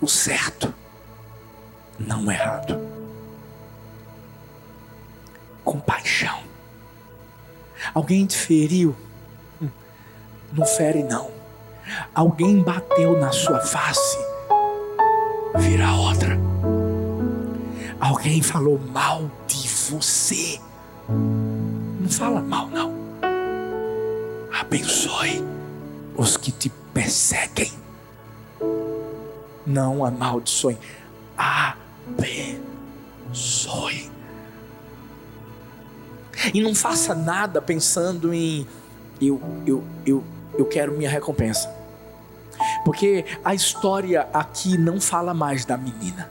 o 0.00 0.08
certo, 0.08 0.72
não 1.98 2.26
o 2.26 2.30
errado 2.30 2.89
compaixão. 5.64 6.38
Alguém 7.94 8.26
te 8.26 8.36
feriu? 8.36 8.94
Hum, 9.60 9.68
não 10.52 10.66
fere, 10.66 11.02
não. 11.02 11.30
Alguém 12.14 12.62
bateu 12.62 13.18
na 13.18 13.32
sua 13.32 13.60
face? 13.60 14.18
Vira 15.58 15.92
outra. 15.92 16.38
Alguém 18.00 18.40
falou 18.42 18.78
mal 18.78 19.30
de 19.46 19.68
você? 19.68 20.60
Não 21.08 22.08
fala 22.08 22.40
mal, 22.40 22.68
não. 22.68 22.94
Abençoe 24.58 25.44
os 26.16 26.36
que 26.36 26.52
te 26.52 26.70
perseguem. 26.94 27.72
Não 29.66 30.04
amaldiçoe. 30.04 30.78
Abençoe. 31.36 32.60
E 36.52 36.60
não 36.60 36.74
faça 36.74 37.14
nada 37.14 37.60
pensando 37.60 38.32
em 38.32 38.66
eu, 39.20 39.40
eu, 39.66 39.84
eu, 40.06 40.24
eu 40.58 40.64
quero 40.66 40.92
minha 40.92 41.10
recompensa. 41.10 41.70
Porque 42.84 43.24
a 43.44 43.54
história 43.54 44.28
aqui 44.32 44.76
não 44.76 45.00
fala 45.00 45.32
mais 45.32 45.64
da 45.64 45.76
menina. 45.76 46.30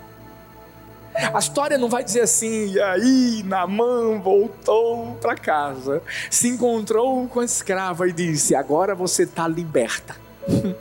A 1.34 1.39
história 1.39 1.77
não 1.77 1.89
vai 1.89 2.03
dizer 2.03 2.21
assim, 2.21 2.71
e 2.71 2.82
aí 2.82 3.43
Namã 3.43 4.19
voltou 4.19 5.15
para 5.15 5.36
casa, 5.36 6.01
se 6.29 6.47
encontrou 6.47 7.27
com 7.27 7.41
a 7.41 7.45
escrava 7.45 8.08
e 8.08 8.13
disse: 8.13 8.55
Agora 8.55 8.95
você 8.95 9.23
está 9.23 9.47
liberta. 9.47 10.15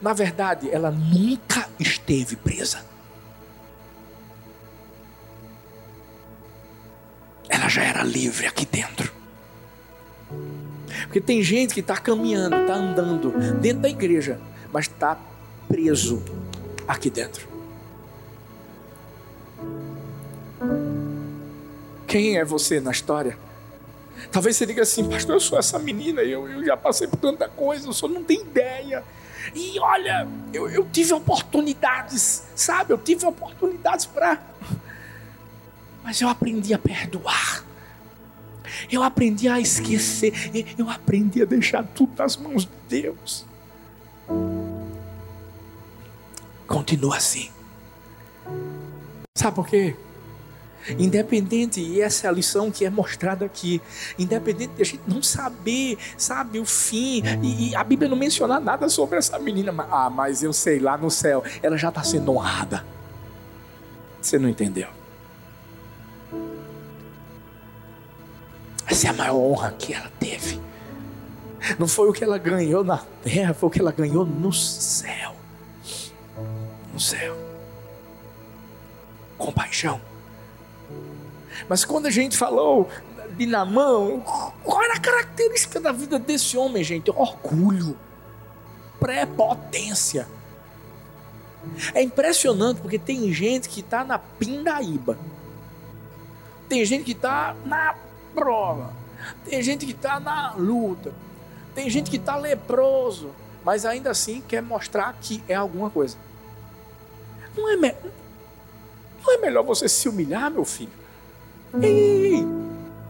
Na 0.00 0.12
verdade, 0.12 0.70
ela 0.70 0.92
nunca 0.92 1.68
esteve 1.78 2.36
presa. 2.36 2.78
Ela 7.48 7.68
já 7.68 7.82
era 7.82 8.02
livre 8.02 8.46
aqui 8.46 8.66
dentro. 8.66 9.12
Porque 11.04 11.20
tem 11.20 11.42
gente 11.42 11.72
que 11.72 11.80
está 11.80 11.96
caminhando, 11.96 12.56
está 12.56 12.74
andando 12.74 13.30
dentro 13.60 13.82
da 13.82 13.88
igreja, 13.88 14.38
mas 14.72 14.86
está 14.86 15.18
preso 15.66 16.22
aqui 16.86 17.08
dentro. 17.10 17.48
Quem 22.06 22.38
é 22.38 22.44
você 22.44 22.80
na 22.80 22.90
história? 22.90 23.38
Talvez 24.32 24.56
você 24.56 24.66
diga 24.66 24.82
assim, 24.82 25.08
pastor, 25.08 25.36
eu 25.36 25.40
sou 25.40 25.58
essa 25.58 25.78
menina, 25.78 26.22
eu, 26.22 26.48
eu 26.48 26.64
já 26.64 26.76
passei 26.76 27.06
por 27.06 27.18
tanta 27.18 27.48
coisa, 27.48 27.86
eu 27.86 27.92
só 27.92 28.08
não 28.08 28.24
tenho 28.24 28.42
ideia. 28.42 29.04
E 29.54 29.78
olha, 29.78 30.26
eu, 30.52 30.68
eu 30.68 30.86
tive 30.90 31.12
oportunidades, 31.14 32.44
sabe? 32.54 32.92
Eu 32.92 32.98
tive 32.98 33.24
oportunidades 33.24 34.06
para 34.06 34.40
Mas 36.08 36.22
eu 36.22 36.28
aprendi 36.30 36.72
a 36.72 36.78
perdoar. 36.78 37.62
Eu 38.90 39.02
aprendi 39.02 39.46
a 39.46 39.60
esquecer. 39.60 40.32
Eu 40.78 40.88
aprendi 40.88 41.42
a 41.42 41.44
deixar 41.44 41.82
tudo 41.84 42.14
nas 42.16 42.34
mãos 42.34 42.64
de 42.64 42.70
Deus. 42.88 43.44
Continua 46.66 47.18
assim. 47.18 47.50
Sabe 49.36 49.54
por 49.54 49.68
quê? 49.68 49.94
Independente, 50.98 51.78
e 51.82 52.00
essa 52.00 52.26
é 52.26 52.30
a 52.30 52.32
lição 52.32 52.70
que 52.70 52.86
é 52.86 52.88
mostrada 52.88 53.44
aqui, 53.44 53.78
independente 54.18 54.72
de 54.76 54.80
a 54.80 54.86
gente 54.86 55.02
não 55.06 55.22
saber, 55.22 55.98
sabe, 56.16 56.58
o 56.58 56.64
fim, 56.64 57.22
e, 57.42 57.68
e 57.68 57.76
a 57.76 57.84
Bíblia 57.84 58.08
não 58.08 58.16
mencionar 58.16 58.62
nada 58.62 58.88
sobre 58.88 59.18
essa 59.18 59.38
menina, 59.38 59.74
ah, 59.90 60.08
mas 60.08 60.42
eu 60.42 60.54
sei, 60.54 60.78
lá 60.78 60.96
no 60.96 61.10
céu, 61.10 61.44
ela 61.62 61.76
já 61.76 61.90
está 61.90 62.02
sendo 62.02 62.32
honrada. 62.32 62.82
Você 64.22 64.38
não 64.38 64.48
entendeu? 64.48 64.97
Essa 68.88 69.08
é 69.08 69.10
a 69.10 69.12
maior 69.12 69.36
honra 69.36 69.72
que 69.72 69.92
ela 69.92 70.10
teve. 70.18 70.60
Não 71.78 71.86
foi 71.86 72.08
o 72.08 72.12
que 72.12 72.24
ela 72.24 72.38
ganhou 72.38 72.82
na 72.82 72.98
terra, 73.22 73.52
foi 73.52 73.68
o 73.68 73.70
que 73.70 73.80
ela 73.80 73.92
ganhou 73.92 74.24
no 74.24 74.52
céu. 74.52 75.34
No 76.92 76.98
céu. 76.98 77.36
Compaixão. 79.36 80.00
Mas 81.68 81.84
quando 81.84 82.06
a 82.06 82.10
gente 82.10 82.36
falou 82.36 82.88
de 83.36 83.44
Namão, 83.44 84.20
qual 84.64 84.82
era 84.82 84.94
a 84.94 85.00
característica 85.00 85.78
da 85.78 85.92
vida 85.92 86.18
desse 86.18 86.56
homem, 86.56 86.82
gente? 86.82 87.10
Orgulho, 87.10 87.96
prepotência. 88.98 90.26
É 91.92 92.02
impressionante 92.02 92.80
porque 92.80 92.98
tem 92.98 93.30
gente 93.32 93.68
que 93.68 93.80
está 93.80 94.02
na 94.02 94.18
pindaíba, 94.18 95.18
tem 96.68 96.84
gente 96.84 97.04
que 97.04 97.12
está 97.12 97.54
na 97.66 97.94
prova, 98.38 98.92
tem 99.44 99.62
gente 99.62 99.84
que 99.84 99.92
está 99.92 100.20
na 100.20 100.54
luta, 100.54 101.12
tem 101.74 101.88
gente 101.90 102.10
que 102.10 102.16
está 102.16 102.36
leproso, 102.36 103.30
mas 103.64 103.84
ainda 103.84 104.10
assim 104.10 104.42
quer 104.46 104.62
mostrar 104.62 105.16
que 105.20 105.42
é 105.48 105.54
alguma 105.54 105.90
coisa. 105.90 106.16
Não 107.56 107.70
é, 107.70 107.76
me... 107.76 107.94
não 109.24 109.34
é 109.34 109.38
melhor 109.38 109.64
você 109.64 109.88
se 109.88 110.08
humilhar, 110.08 110.50
meu 110.50 110.64
filho? 110.64 110.92
Ei, 111.82 112.46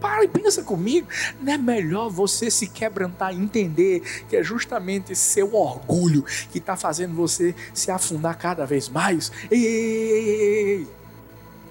para 0.01 0.23
e 0.23 0.27
pensa 0.27 0.63
comigo. 0.63 1.07
Não 1.41 1.53
é 1.53 1.57
melhor 1.57 2.09
você 2.09 2.49
se 2.49 2.67
quebrantar 2.67 3.33
e 3.33 3.37
entender 3.37 4.01
que 4.27 4.35
é 4.35 4.43
justamente 4.43 5.15
seu 5.15 5.53
orgulho 5.53 6.23
que 6.51 6.57
está 6.57 6.75
fazendo 6.75 7.15
você 7.15 7.55
se 7.73 7.91
afundar 7.91 8.37
cada 8.37 8.65
vez 8.65 8.89
mais? 8.89 9.31
Ei, 9.51 9.65
ei, 9.65 10.11
ei, 10.11 10.41
ei. 10.79 10.87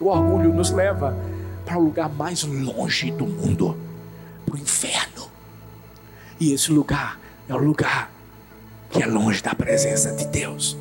O 0.01 0.07
orgulho 0.07 0.53
nos 0.53 0.71
leva 0.71 1.17
para 1.69 1.79
o 1.79 1.85
lugar 1.85 2.09
mais 2.09 2.45
longe 2.45 3.11
do 3.11 3.27
mundo 3.27 3.77
para 4.47 4.55
o 4.55 4.59
inferno. 4.59 5.31
E 6.41 6.55
esse 6.55 6.73
lugar 6.73 7.21
é 7.47 7.55
o 7.55 7.59
lugar 7.59 8.11
que 8.91 9.03
é 9.03 9.07
longe 9.07 9.43
da 9.43 9.55
presença 9.55 10.13
de 10.13 10.27
Deus. 10.29 10.79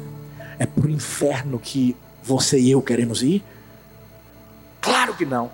É 0.57 0.65
para 0.65 0.87
o 0.87 0.89
inferno 0.89 1.59
que 1.59 1.93
você 2.23 2.57
e 2.57 2.71
eu 2.71 2.81
queremos 2.81 3.21
ir? 3.21 3.43
Claro 4.79 5.13
que 5.13 5.25
não. 5.25 5.51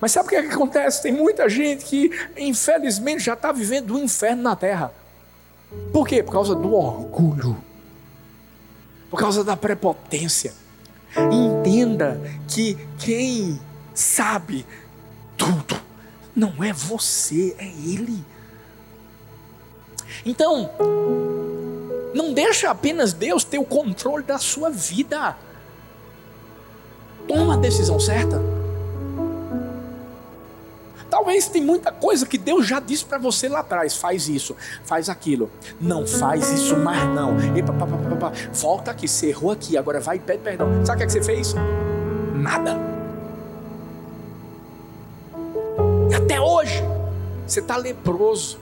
Mas 0.00 0.12
sabe 0.12 0.26
o 0.26 0.28
que, 0.28 0.36
é 0.36 0.42
que 0.42 0.54
acontece? 0.54 1.02
Tem 1.02 1.12
muita 1.12 1.48
gente 1.48 1.84
que, 1.84 2.12
infelizmente, 2.36 3.24
já 3.24 3.34
está 3.34 3.50
vivendo 3.50 3.90
o 3.90 3.94
um 3.96 4.04
inferno 4.04 4.44
na 4.44 4.54
terra. 4.54 4.92
Por 5.92 6.06
quê? 6.06 6.22
Por 6.22 6.30
causa 6.30 6.54
do 6.54 6.74
orgulho, 6.74 7.56
por 9.10 9.18
causa 9.18 9.42
da 9.42 9.56
prepotência. 9.56 10.54
Entenda 11.32 12.20
que 12.46 12.78
quem 12.96 13.58
sabe 13.94 14.66
tudo 15.36 15.90
não 16.34 16.62
é 16.62 16.72
você, 16.72 17.54
é 17.58 17.66
Ele. 17.66 18.24
Então, 20.24 20.70
não 22.14 22.32
deixa 22.32 22.70
apenas 22.70 23.12
Deus 23.12 23.44
ter 23.44 23.58
o 23.58 23.64
controle 23.64 24.24
da 24.24 24.38
sua 24.38 24.70
vida. 24.70 25.36
Toma 27.28 27.54
a 27.54 27.56
decisão 27.56 28.00
certa. 28.00 28.40
Talvez 31.08 31.48
tem 31.48 31.62
muita 31.62 31.90
coisa 31.90 32.24
que 32.24 32.38
Deus 32.38 32.66
já 32.66 32.78
disse 32.78 33.04
para 33.04 33.18
você 33.18 33.48
lá 33.48 33.60
atrás, 33.60 33.96
faz 33.96 34.28
isso, 34.28 34.56
faz 34.84 35.08
aquilo. 35.08 35.50
Não 35.80 36.06
faz 36.06 36.50
isso 36.50 36.76
mais 36.76 37.04
não. 37.14 37.36
Epa, 37.56 37.72
Volta 38.52 38.92
aqui, 38.92 39.08
você 39.08 39.28
errou 39.28 39.50
aqui, 39.50 39.76
agora 39.76 40.00
vai 40.00 40.16
e 40.16 40.20
pede 40.20 40.42
perdão. 40.42 40.68
Sabe 40.86 40.96
o 40.96 40.98
que, 40.98 41.02
é 41.02 41.06
que 41.06 41.12
você 41.12 41.22
fez? 41.22 41.54
Nada. 42.34 42.99
E 46.10 46.14
até 46.14 46.40
hoje, 46.40 46.82
você 47.46 47.60
está 47.60 47.76
leproso. 47.76 48.58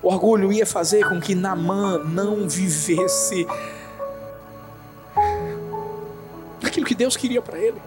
O 0.00 0.06
orgulho 0.06 0.52
ia 0.52 0.64
fazer 0.64 1.08
com 1.08 1.20
que 1.20 1.34
Namã 1.34 1.98
não 1.98 2.48
vivesse 2.48 3.44
aquilo 6.64 6.86
que 6.86 6.94
Deus 6.94 7.16
queria 7.16 7.42
para 7.42 7.58
ele. 7.58 7.82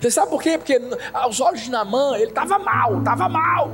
Você 0.00 0.10
sabe 0.10 0.30
por 0.30 0.42
quê? 0.42 0.58
Porque 0.58 0.80
aos 1.12 1.40
olhos 1.40 1.60
de 1.60 1.70
Namã, 1.70 2.16
ele 2.16 2.30
estava 2.30 2.58
mal, 2.58 2.98
estava 2.98 3.28
mal. 3.28 3.70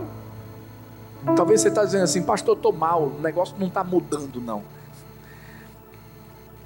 Talvez 1.35 1.63
você 1.63 1.69
está 1.69 1.83
dizendo 1.83 2.05
assim, 2.05 2.23
pastor, 2.23 2.57
eu 2.57 2.59
estou 2.59 2.73
mal, 2.75 3.05
o 3.05 3.21
negócio 3.23 3.57
não 3.59 3.69
está 3.69 3.83
mudando, 3.83 4.39
não. 4.39 4.63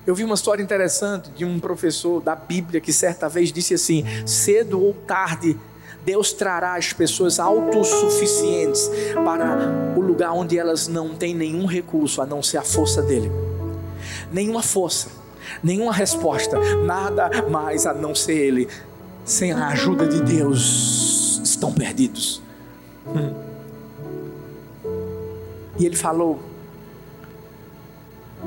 Eu 0.07 0.15
vi 0.15 0.25
uma 0.25 0.35
história 0.35 0.63
interessante 0.63 1.31
de 1.31 1.45
um 1.45 1.61
professor 1.61 2.21
da 2.21 2.35
Bíblia 2.35 2.81
que 2.81 2.93
certa 2.93 3.29
vez 3.29 3.53
disse 3.53 3.75
assim: 3.75 4.05
cedo 4.27 4.83
ou 4.83 4.93
tarde, 4.93 5.57
Deus 6.05 6.33
trará 6.33 6.75
as 6.75 6.93
pessoas 6.93 7.39
autossuficientes 7.39 8.91
para 9.25 9.95
o 9.97 10.01
lugar 10.01 10.33
onde 10.33 10.59
elas 10.59 10.89
não 10.89 11.15
têm 11.15 11.35
nenhum 11.35 11.67
recurso 11.67 12.21
a 12.21 12.27
não 12.27 12.43
ser 12.43 12.59
a 12.59 12.63
força 12.63 13.01
dele. 13.03 13.31
Nenhuma 14.33 14.63
força 14.63 15.23
nenhuma 15.63 15.93
resposta, 15.93 16.59
nada 16.85 17.31
mais 17.49 17.87
a 17.87 17.95
não 17.95 18.15
ser 18.15 18.35
Ele. 18.35 18.69
Sem 19.25 19.53
a 19.53 19.69
ajuda 19.69 20.07
de 20.07 20.21
Deus, 20.23 21.41
estão 21.45 21.73
perdidos. 21.73 22.43
Hum. 23.07 23.33
E 25.79 25.87
ele 25.87 25.97
falou 25.97 26.41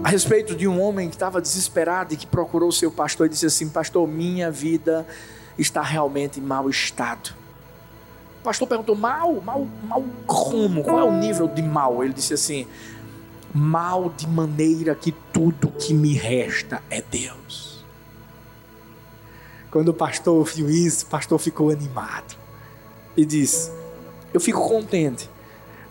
a 0.03 0.09
respeito 0.09 0.55
de 0.55 0.67
um 0.67 0.81
homem 0.81 1.09
que 1.09 1.15
estava 1.15 1.41
desesperado 1.41 2.13
e 2.13 2.17
que 2.17 2.27
procurou 2.27 2.69
o 2.69 2.73
seu 2.73 2.91
pastor 2.91 3.27
e 3.27 3.29
disse 3.29 3.45
assim: 3.45 3.69
Pastor, 3.69 4.07
minha 4.07 4.51
vida 4.51 5.05
está 5.57 5.81
realmente 5.81 6.39
em 6.39 6.43
mau 6.43 6.69
estado. 6.69 7.33
O 8.41 8.43
pastor 8.43 8.67
perguntou: 8.67 8.95
Mal? 8.95 9.41
Mal, 9.41 9.67
mal 9.83 10.03
como? 10.25 10.83
Qual 10.83 10.99
é 10.99 11.03
o 11.03 11.11
nível 11.11 11.47
de 11.47 11.61
mal? 11.61 12.03
Ele 12.03 12.13
disse 12.13 12.33
assim: 12.33 12.67
mal 13.55 14.09
de 14.09 14.27
maneira 14.27 14.93
que 14.93 15.13
tudo 15.31 15.71
que 15.71 15.93
me 15.93 16.13
resta 16.13 16.83
é 16.89 17.01
Deus. 17.01 17.85
Quando 19.71 19.89
o 19.89 19.93
pastor 19.93 20.43
viu 20.43 20.69
isso, 20.69 21.05
o 21.05 21.07
pastor 21.07 21.39
ficou 21.39 21.69
animado 21.69 22.35
e 23.15 23.25
disse: 23.25 23.71
Eu 24.33 24.41
fico 24.41 24.67
contente 24.67 25.29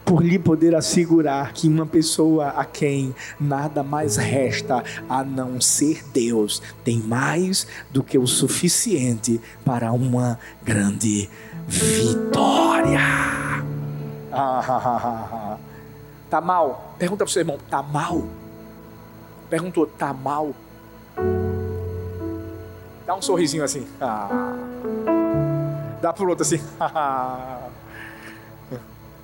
por 0.05 0.23
lhe 0.23 0.39
poder 0.39 0.75
assegurar 0.75 1.53
que 1.53 1.67
uma 1.69 1.87
pessoa 1.87 2.49
a 2.49 2.65
quem 2.65 3.15
nada 3.41 3.83
mais 3.83 4.17
resta 4.17 4.85
a 5.09 5.25
não 5.25 5.61
ser 5.61 6.05
Deus 6.13 6.61
tem 6.85 6.99
mais 6.99 7.67
do 7.91 8.03
que 8.03 8.19
o 8.19 8.27
suficiente 8.27 9.41
para 9.65 9.93
uma 9.93 10.39
grande 10.63 11.31
vitória. 11.67 13.01
Tá 16.35 16.41
mal? 16.41 16.97
Pergunta 16.99 17.25
para 17.25 17.31
o 17.31 17.33
seu 17.33 17.43
irmão: 17.43 17.59
tá 17.71 17.81
mal? 17.81 18.25
Perguntou: 19.49 19.87
tá 19.87 20.13
mal? 20.13 20.53
Dá 23.07 23.15
um 23.15 23.23
sorrisinho 23.23 23.63
assim. 23.63 23.87
Ah. 24.01 24.29
Dá 26.03 26.13
para 26.13 26.25
o 26.25 26.29
outro 26.29 26.43
assim. 26.43 26.59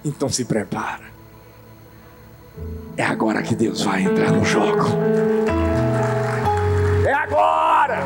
então 0.05 0.28
se 0.28 0.44
prepara. 0.44 1.11
É 2.96 3.05
agora 3.05 3.42
que 3.42 3.55
Deus 3.55 3.82
vai 3.82 4.03
entrar 4.03 4.32
no 4.32 4.44
jogo. 4.44 4.86
É 7.07 7.12
agora! 7.12 8.03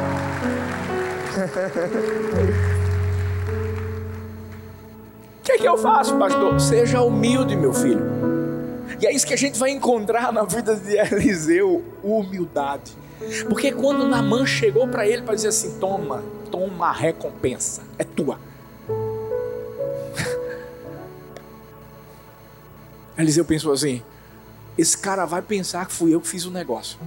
O 5.39 5.43
que, 5.43 5.59
que 5.59 5.69
eu 5.69 5.77
faço, 5.77 6.17
pastor? 6.17 6.61
Seja 6.61 7.03
humilde, 7.03 7.57
meu 7.57 7.75
filho. 7.75 8.05
E 9.01 9.07
é 9.07 9.13
isso 9.13 9.27
que 9.27 9.35
a 9.35 9.39
gente 9.39 9.59
vai 9.59 9.71
encontrar 9.71 10.33
na 10.33 10.45
vida 10.45 10.77
de 10.77 10.97
Eliseu: 10.97 11.85
humildade. 12.03 12.93
Porque 13.49 13.73
quando 13.73 14.07
Namã 14.07 14.47
chegou 14.47 14.87
para 14.87 15.07
ele 15.07 15.23
para 15.23 15.35
dizer 15.35 15.49
assim: 15.49 15.79
toma, 15.79 16.23
toma 16.51 16.89
a 16.89 16.93
recompensa, 16.93 17.83
é 17.99 18.05
tua. 18.05 18.39
Eliseu 23.17 23.45
pensou 23.45 23.73
assim: 23.73 24.03
esse 24.77 24.97
cara 24.97 25.25
vai 25.25 25.43
pensar 25.43 25.87
que 25.87 25.93
fui 25.93 26.15
eu 26.15 26.21
que 26.21 26.29
fiz 26.29 26.45
o 26.45 26.51
negócio. 26.51 26.99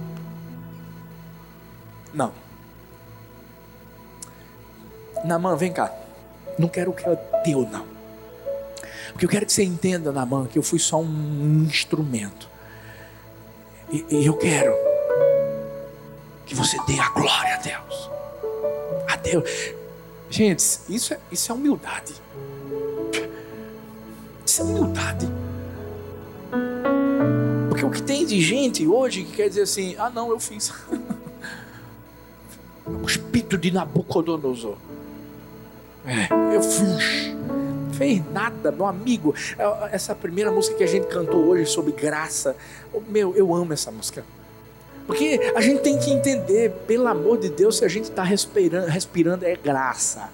Não. 2.12 2.32
Namã, 5.24 5.56
vem 5.56 5.72
cá. 5.72 5.92
Não 6.58 6.68
quero 6.68 6.92
que 6.92 7.08
é 7.08 7.14
teu, 7.44 7.60
não. 7.62 7.86
Porque 9.12 9.24
eu 9.24 9.28
quero 9.28 9.46
que 9.46 9.52
você 9.52 9.64
entenda, 9.64 10.12
Namã, 10.12 10.46
que 10.46 10.58
eu 10.58 10.62
fui 10.62 10.78
só 10.78 11.00
um 11.00 11.64
instrumento. 11.64 12.48
E, 13.90 14.04
e 14.10 14.26
eu 14.26 14.36
quero 14.36 14.74
que 16.46 16.54
você 16.54 16.76
dê 16.86 16.98
a 16.98 17.08
glória 17.10 17.54
a 17.54 17.58
Deus. 17.58 18.10
A 19.08 19.16
Deus. 19.16 19.50
Gente, 20.30 20.60
isso 20.88 21.14
é, 21.14 21.20
isso 21.30 21.52
é 21.52 21.54
humildade. 21.54 22.14
Isso 24.44 24.62
é 24.62 24.64
humildade. 24.64 25.28
Porque 27.78 27.86
o 27.86 27.90
que 27.90 28.02
tem 28.02 28.26
de 28.26 28.40
gente 28.40 28.84
hoje 28.88 29.22
que 29.22 29.36
quer 29.36 29.48
dizer 29.48 29.62
assim: 29.62 29.94
ah, 29.98 30.10
não, 30.10 30.30
eu 30.30 30.40
fiz. 30.40 30.72
o 32.86 33.06
espírito 33.06 33.56
de 33.56 33.70
Nabucodonosor. 33.70 34.76
É, 36.04 36.56
eu 36.56 36.60
fiz. 36.60 37.36
Fez 37.92 38.22
nada, 38.32 38.72
meu 38.72 38.86
amigo. 38.86 39.32
É, 39.56 39.94
essa 39.94 40.12
primeira 40.12 40.50
música 40.50 40.76
que 40.76 40.82
a 40.82 40.88
gente 40.88 41.06
cantou 41.06 41.46
hoje 41.46 41.66
sobre 41.66 41.92
graça. 41.92 42.56
Meu, 43.08 43.36
eu 43.36 43.54
amo 43.54 43.72
essa 43.72 43.92
música. 43.92 44.24
Porque 45.06 45.52
a 45.54 45.60
gente 45.60 45.80
tem 45.80 45.98
que 45.98 46.10
entender, 46.10 46.72
pelo 46.86 47.06
amor 47.06 47.38
de 47.38 47.48
Deus, 47.48 47.78
se 47.78 47.84
a 47.84 47.88
gente 47.88 48.10
está 48.10 48.24
respirando, 48.24 48.88
respirando 48.88 49.46
é 49.46 49.54
graça. 49.54 50.28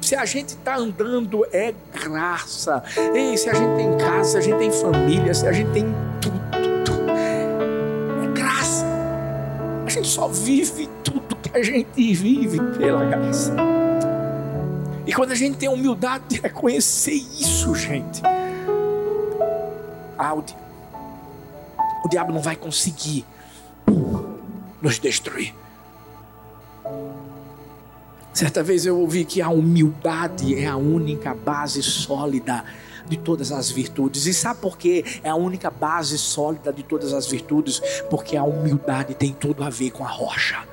Se 0.00 0.14
a 0.14 0.24
gente 0.24 0.50
está 0.50 0.76
andando, 0.76 1.44
é 1.52 1.74
graça. 1.92 2.82
E 3.14 3.36
se 3.36 3.50
a 3.50 3.54
gente 3.54 3.76
tem 3.76 3.98
casa, 3.98 4.30
se 4.30 4.36
a 4.38 4.40
gente 4.40 4.58
tem 4.58 4.72
família, 4.72 5.34
se 5.34 5.46
a 5.46 5.52
gente 5.52 5.70
tem 5.72 6.05
só 10.06 10.28
vive 10.28 10.88
tudo 11.02 11.36
que 11.36 11.56
a 11.56 11.62
gente 11.62 12.14
vive 12.14 12.58
pela 12.78 13.04
graça. 13.04 13.54
E 15.06 15.12
quando 15.12 15.32
a 15.32 15.34
gente 15.34 15.56
tem 15.56 15.68
a 15.68 15.72
humildade 15.72 16.24
de 16.28 16.40
reconhecer 16.40 17.12
isso, 17.12 17.74
gente, 17.74 18.22
ah, 20.18 20.34
o, 20.34 20.42
di 20.42 20.54
o 22.04 22.08
diabo 22.08 22.32
não 22.32 22.40
vai 22.40 22.56
conseguir 22.56 23.24
nos 24.80 24.98
destruir. 24.98 25.54
Certa 28.32 28.62
vez 28.62 28.84
eu 28.84 28.98
ouvi 28.98 29.24
que 29.24 29.40
a 29.40 29.48
humildade 29.48 30.54
é 30.54 30.66
a 30.66 30.76
única 30.76 31.34
base 31.34 31.82
sólida 31.82 32.64
de 33.08 33.16
todas 33.16 33.52
as 33.52 33.70
virtudes. 33.70 34.26
E 34.26 34.34
sabe 34.34 34.60
por 34.60 34.76
que 34.76 35.04
é 35.22 35.28
a 35.28 35.34
única 35.34 35.70
base 35.70 36.18
sólida 36.18 36.72
de 36.72 36.82
todas 36.82 37.12
as 37.12 37.26
virtudes? 37.26 37.80
Porque 38.10 38.36
a 38.36 38.44
humildade 38.44 39.14
tem 39.14 39.32
tudo 39.32 39.62
a 39.62 39.70
ver 39.70 39.90
com 39.90 40.04
a 40.04 40.08
rocha. 40.08 40.64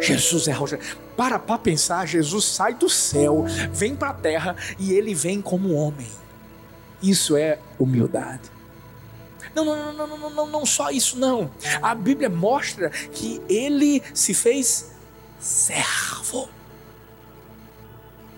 Jesus 0.00 0.48
é 0.48 0.52
rocha. 0.52 0.78
Para 1.16 1.38
para 1.38 1.58
pensar, 1.58 2.06
Jesus 2.06 2.44
sai 2.44 2.74
do 2.74 2.88
céu, 2.88 3.44
vem 3.72 3.94
para 3.94 4.10
a 4.10 4.14
terra 4.14 4.56
e 4.78 4.92
ele 4.92 5.14
vem 5.14 5.40
como 5.40 5.74
homem. 5.74 6.08
Isso 7.02 7.36
é 7.36 7.58
humildade. 7.78 8.50
Não, 9.54 9.64
não, 9.64 9.92
não, 9.92 10.06
não, 10.06 10.18
não, 10.18 10.30
não, 10.30 10.46
não 10.46 10.66
só 10.66 10.90
isso 10.90 11.18
não. 11.18 11.50
A 11.82 11.94
Bíblia 11.94 12.30
mostra 12.30 12.88
que 12.90 13.40
ele 13.48 14.02
se 14.14 14.32
fez 14.32 14.92
servo 15.38 16.48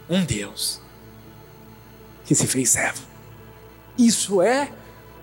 um 0.08 0.24
Deus 0.24 0.80
que 2.24 2.34
se 2.34 2.46
fez 2.46 2.70
servo. 2.70 3.02
Isso 3.96 4.42
é 4.42 4.70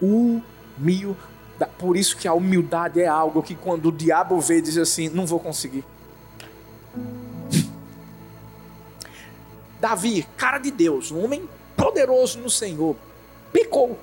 humildade. 0.02 1.32
Por 1.78 1.96
isso 1.96 2.18
que 2.18 2.28
a 2.28 2.34
humildade 2.34 3.00
é 3.00 3.08
algo 3.08 3.44
que 3.44 3.56
quando 3.56 3.88
o 3.88 3.92
diabo 3.92 4.40
vê, 4.40 4.62
diz 4.62 4.78
assim: 4.78 5.10
não 5.10 5.26
vou 5.26 5.40
conseguir. 5.40 5.86
Davi, 9.80 10.28
cara 10.38 10.60
de 10.60 10.70
Deus, 10.70 11.12
um 11.12 11.24
homem 11.24 11.48
poderoso 11.76 12.40
no 12.40 12.50
Senhor, 12.50 12.96
pecou, 13.52 14.00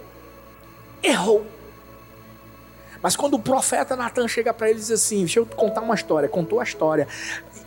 errou. 1.02 1.46
Mas 3.00 3.14
quando 3.14 3.34
o 3.34 3.38
profeta 3.38 3.94
Natan 3.94 4.26
chega 4.26 4.52
para 4.52 4.68
ele 4.68 4.78
e 4.78 4.82
diz 4.82 4.90
assim: 4.90 5.20
Deixa 5.20 5.38
eu 5.38 5.46
contar 5.46 5.80
uma 5.80 5.94
história, 5.94 6.28
contou 6.28 6.60
a 6.60 6.64
história. 6.64 7.06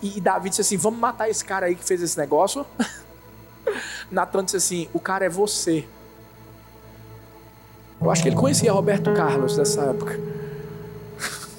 E 0.02 0.20
Davi 0.20 0.50
disse 0.50 0.62
assim: 0.62 0.78
Vamos 0.78 1.00
matar 1.00 1.30
esse 1.30 1.44
cara 1.44 1.68
aí 1.68 1.76
que 1.76 1.84
fez 1.84 2.02
esse 2.02 2.18
negócio. 2.18 2.66
Natan 4.12 4.44
disse 4.44 4.58
assim: 4.58 4.90
O 4.94 5.00
cara 5.00 5.26
é 5.26 5.30
você. 5.30 5.88
Eu 8.02 8.10
acho 8.12 8.22
que 8.24 8.30
ele 8.30 8.36
conhecia 8.36 8.72
Roberto 8.72 9.14
Carlos 9.14 9.56
dessa 9.56 9.84
época. 9.84 10.20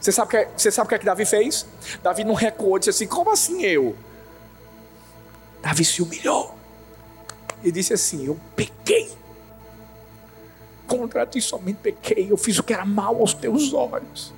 Você 0.00 0.12
sabe, 0.12 0.30
que, 0.30 0.36
é, 0.38 0.50
você 0.56 0.70
sabe 0.72 0.86
o 0.86 0.88
que, 0.88 0.94
é 0.94 0.98
que 0.98 1.04
Davi 1.04 1.26
fez? 1.26 1.66
Davi 2.02 2.24
não 2.24 2.34
recuou, 2.34 2.78
disse 2.78 2.90
assim: 2.90 3.06
Como 3.06 3.30
assim 3.30 3.62
eu? 3.62 3.94
Davi 5.62 5.84
se 5.84 6.02
humilhou 6.02 6.56
e 7.62 7.70
disse 7.70 7.92
assim: 7.92 8.26
Eu 8.26 8.40
pequei. 8.56 9.10
Contra 10.86 11.26
ti 11.26 11.40
somente 11.40 11.76
pequei. 11.82 12.26
Eu 12.30 12.36
fiz 12.36 12.58
o 12.58 12.62
que 12.62 12.72
era 12.72 12.86
mal 12.86 13.16
aos 13.16 13.34
teus 13.34 13.74
olhos. 13.74 14.32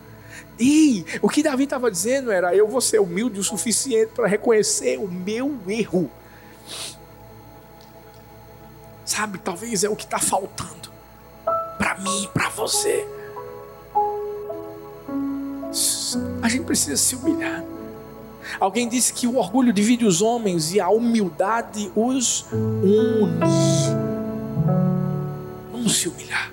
E 0.58 1.04
o 1.20 1.28
que 1.28 1.42
Davi 1.42 1.64
estava 1.64 1.90
dizendo 1.90 2.30
era: 2.30 2.54
eu 2.54 2.68
vou 2.68 2.80
ser 2.80 3.00
humilde 3.00 3.40
o 3.40 3.44
suficiente 3.44 4.12
para 4.14 4.26
reconhecer 4.26 4.98
o 4.98 5.08
meu 5.08 5.58
erro. 5.66 6.10
Sabe, 9.04 9.38
talvez 9.38 9.84
é 9.84 9.88
o 9.88 9.96
que 9.96 10.04
está 10.04 10.18
faltando 10.18 10.90
para 11.78 11.98
mim 11.98 12.24
e 12.24 12.28
para 12.28 12.48
você. 12.50 13.06
A 16.42 16.48
gente 16.48 16.64
precisa 16.64 16.96
se 16.96 17.16
humilhar. 17.16 17.64
Alguém 18.60 18.88
disse 18.88 19.12
que 19.12 19.26
o 19.26 19.36
orgulho 19.36 19.72
divide 19.72 20.04
os 20.04 20.20
homens 20.20 20.72
e 20.72 20.80
a 20.80 20.88
humildade 20.88 21.90
os 21.94 22.46
une. 22.52 23.40
Vamos 25.72 25.96
se 25.96 26.08
humilhar. 26.08 26.52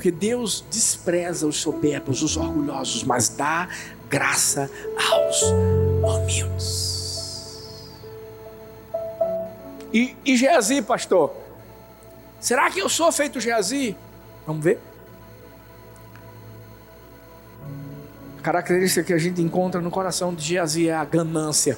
Porque 0.00 0.10
Deus 0.10 0.64
despreza 0.70 1.46
os 1.46 1.60
soberbos, 1.60 2.22
os 2.22 2.34
orgulhosos, 2.34 3.04
mas 3.04 3.28
dá 3.28 3.68
graça 4.08 4.70
aos 4.96 5.42
humildes. 6.02 7.84
E, 9.92 10.16
e 10.24 10.38
Geazi, 10.38 10.80
pastor? 10.80 11.36
Será 12.40 12.70
que 12.70 12.80
eu 12.80 12.88
sou 12.88 13.12
feito 13.12 13.38
Geazi? 13.38 13.94
Vamos 14.46 14.64
ver. 14.64 14.80
A 18.38 18.40
característica 18.40 19.04
que 19.04 19.12
a 19.12 19.18
gente 19.18 19.42
encontra 19.42 19.82
no 19.82 19.90
coração 19.90 20.34
de 20.34 20.42
Geazi 20.42 20.88
é 20.88 20.94
a 20.94 21.04
ganância. 21.04 21.76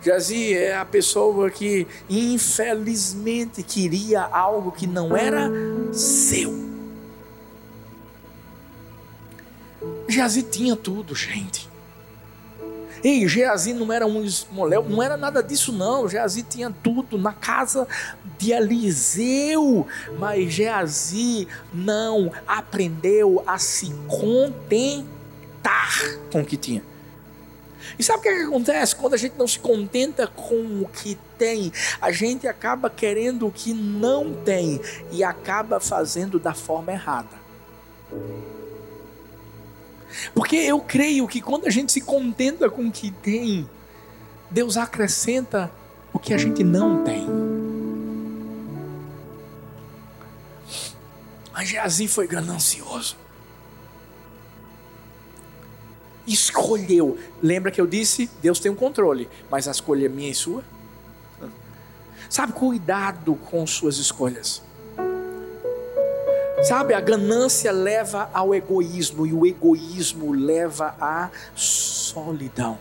Geazi 0.00 0.54
é 0.54 0.76
a 0.76 0.84
pessoa 0.84 1.50
que 1.50 1.86
infelizmente 2.08 3.62
queria 3.62 4.22
algo 4.22 4.70
que 4.70 4.86
não 4.86 5.16
era 5.16 5.50
seu. 5.92 6.68
Geazi 10.08 10.42
tinha 10.42 10.74
tudo, 10.74 11.14
gente. 11.14 11.68
Ei, 13.02 13.28
Geazi 13.28 13.72
não 13.72 13.92
era 13.92 14.06
um 14.06 14.24
esmoléu, 14.24 14.84
não 14.88 15.02
era 15.02 15.16
nada 15.16 15.42
disso 15.42 15.72
não. 15.72 16.08
Geazi 16.08 16.42
tinha 16.42 16.74
tudo 16.82 17.16
na 17.16 17.32
casa 17.32 17.86
de 18.38 18.52
Eliseu, 18.52 19.86
mas 20.18 20.52
Geazi 20.52 21.46
não 21.72 22.32
aprendeu 22.46 23.42
a 23.46 23.58
se 23.58 23.92
contentar 24.08 24.98
com 26.32 26.40
o 26.40 26.44
que 26.44 26.56
tinha. 26.56 26.82
E 27.98 28.02
sabe 28.02 28.18
o 28.18 28.22
que, 28.22 28.28
é 28.28 28.34
que 28.34 28.42
acontece? 28.42 28.96
Quando 28.96 29.14
a 29.14 29.16
gente 29.16 29.36
não 29.38 29.46
se 29.46 29.58
contenta 29.58 30.26
com 30.26 30.82
o 30.82 30.88
que 30.88 31.16
tem, 31.38 31.72
a 32.00 32.10
gente 32.10 32.48
acaba 32.48 32.90
querendo 32.90 33.46
o 33.46 33.52
que 33.52 33.72
não 33.72 34.34
tem 34.44 34.80
e 35.12 35.22
acaba 35.22 35.78
fazendo 35.78 36.38
da 36.38 36.54
forma 36.54 36.92
errada. 36.92 37.38
Porque 40.34 40.56
eu 40.56 40.80
creio 40.80 41.28
que 41.28 41.40
quando 41.40 41.66
a 41.66 41.70
gente 41.70 41.92
se 41.92 42.00
contenta 42.00 42.68
com 42.68 42.86
o 42.86 42.92
que 42.92 43.10
tem, 43.10 43.68
Deus 44.50 44.76
acrescenta 44.76 45.70
o 46.12 46.18
que 46.18 46.34
a 46.34 46.38
gente 46.38 46.64
não 46.64 47.04
tem. 47.04 47.26
Mas 51.52 51.68
Geazi 51.68 52.08
foi 52.08 52.26
ganancioso 52.26 53.27
escolheu. 56.32 57.18
Lembra 57.42 57.70
que 57.70 57.80
eu 57.80 57.86
disse? 57.86 58.30
Deus 58.40 58.60
tem 58.60 58.70
um 58.70 58.76
controle, 58.76 59.28
mas 59.50 59.66
a 59.66 59.70
escolha 59.70 60.06
é 60.06 60.08
minha 60.08 60.30
e 60.30 60.34
sua. 60.34 60.62
Sabe, 62.28 62.52
cuidado 62.52 63.34
com 63.50 63.66
suas 63.66 63.96
escolhas. 63.96 64.62
Sabe, 66.62 66.92
a 66.92 67.00
ganância 67.00 67.72
leva 67.72 68.28
ao 68.34 68.54
egoísmo 68.54 69.26
e 69.26 69.32
o 69.32 69.46
egoísmo 69.46 70.32
leva 70.32 70.94
à 71.00 71.30
solidão. 71.54 72.78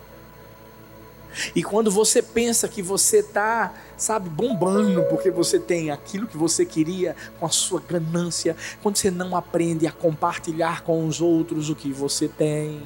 E 1.55 1.63
quando 1.63 1.91
você 1.91 2.21
pensa 2.21 2.67
que 2.67 2.81
você 2.81 3.19
está, 3.19 3.73
sabe, 3.95 4.29
bombando 4.29 5.03
porque 5.03 5.29
você 5.29 5.59
tem 5.59 5.91
aquilo 5.91 6.27
que 6.27 6.37
você 6.37 6.65
queria 6.65 7.15
com 7.39 7.45
a 7.45 7.49
sua 7.49 7.79
ganância, 7.79 8.55
quando 8.81 8.97
você 8.97 9.11
não 9.11 9.35
aprende 9.35 9.85
a 9.85 9.91
compartilhar 9.91 10.81
com 10.81 11.05
os 11.07 11.21
outros 11.21 11.69
o 11.69 11.75
que 11.75 11.93
você 11.93 12.27
tem. 12.27 12.81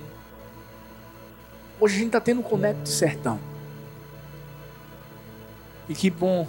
Hoje 1.82 1.95
a 1.95 1.97
gente 1.97 2.07
está 2.09 2.21
tendo 2.21 2.41
um 2.41 2.43
Conecto 2.43 2.88
Sertão. 2.88 3.39
E 5.89 5.95
que 5.95 6.11
bom 6.11 6.47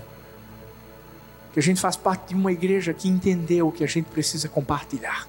que 1.55 1.59
a 1.59 1.63
gente 1.63 1.81
faz 1.81 1.97
parte 1.97 2.29
de 2.29 2.35
uma 2.35 2.53
igreja 2.53 2.93
que 2.93 3.09
entendeu 3.09 3.73
que 3.73 3.83
a 3.83 3.87
gente 3.87 4.11
precisa 4.11 4.47
compartilhar. 4.47 5.27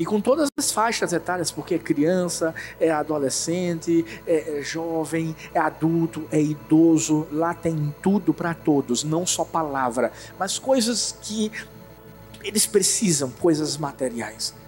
E 0.00 0.04
com 0.04 0.20
todas 0.20 0.48
as 0.58 0.72
faixas 0.72 1.12
etárias, 1.12 1.52
porque 1.52 1.76
é 1.76 1.78
criança, 1.78 2.52
é 2.80 2.90
adolescente, 2.90 4.04
é, 4.26 4.58
é 4.58 4.62
jovem, 4.62 5.36
é 5.54 5.60
adulto, 5.60 6.26
é 6.32 6.40
idoso, 6.40 7.28
lá 7.30 7.54
tem 7.54 7.94
tudo 8.02 8.34
para 8.34 8.52
todos, 8.52 9.04
não 9.04 9.24
só 9.24 9.44
palavra, 9.44 10.10
mas 10.36 10.58
coisas 10.58 11.16
que 11.22 11.52
eles 12.42 12.66
precisam, 12.66 13.30
coisas 13.30 13.76
materiais. 13.76 14.58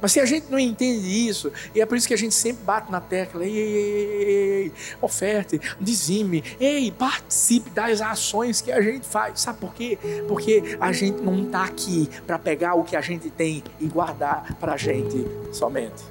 Mas 0.00 0.12
se 0.12 0.20
a 0.20 0.24
gente 0.24 0.46
não 0.50 0.58
entende 0.58 1.28
isso, 1.28 1.52
e 1.74 1.80
é 1.80 1.86
por 1.86 1.96
isso 1.96 2.08
que 2.08 2.14
a 2.14 2.18
gente 2.18 2.34
sempre 2.34 2.64
bate 2.64 2.90
na 2.90 3.00
tecla, 3.00 3.44
ei, 3.44 3.56
ei, 3.56 4.62
ei, 4.64 4.72
oferte, 5.00 5.60
dizime, 5.80 6.42
ei, 6.58 6.90
participe 6.90 7.70
das 7.70 8.00
ações 8.00 8.60
que 8.60 8.72
a 8.72 8.80
gente 8.80 9.06
faz. 9.06 9.40
Sabe 9.40 9.58
por 9.58 9.74
quê? 9.74 9.98
Porque 10.26 10.76
a 10.80 10.92
gente 10.92 11.20
não 11.22 11.44
está 11.44 11.64
aqui 11.64 12.08
para 12.26 12.38
pegar 12.38 12.74
o 12.74 12.84
que 12.84 12.96
a 12.96 13.00
gente 13.00 13.30
tem 13.30 13.62
e 13.78 13.86
guardar 13.86 14.56
para 14.58 14.74
a 14.74 14.76
gente 14.76 15.26
somente. 15.52 16.10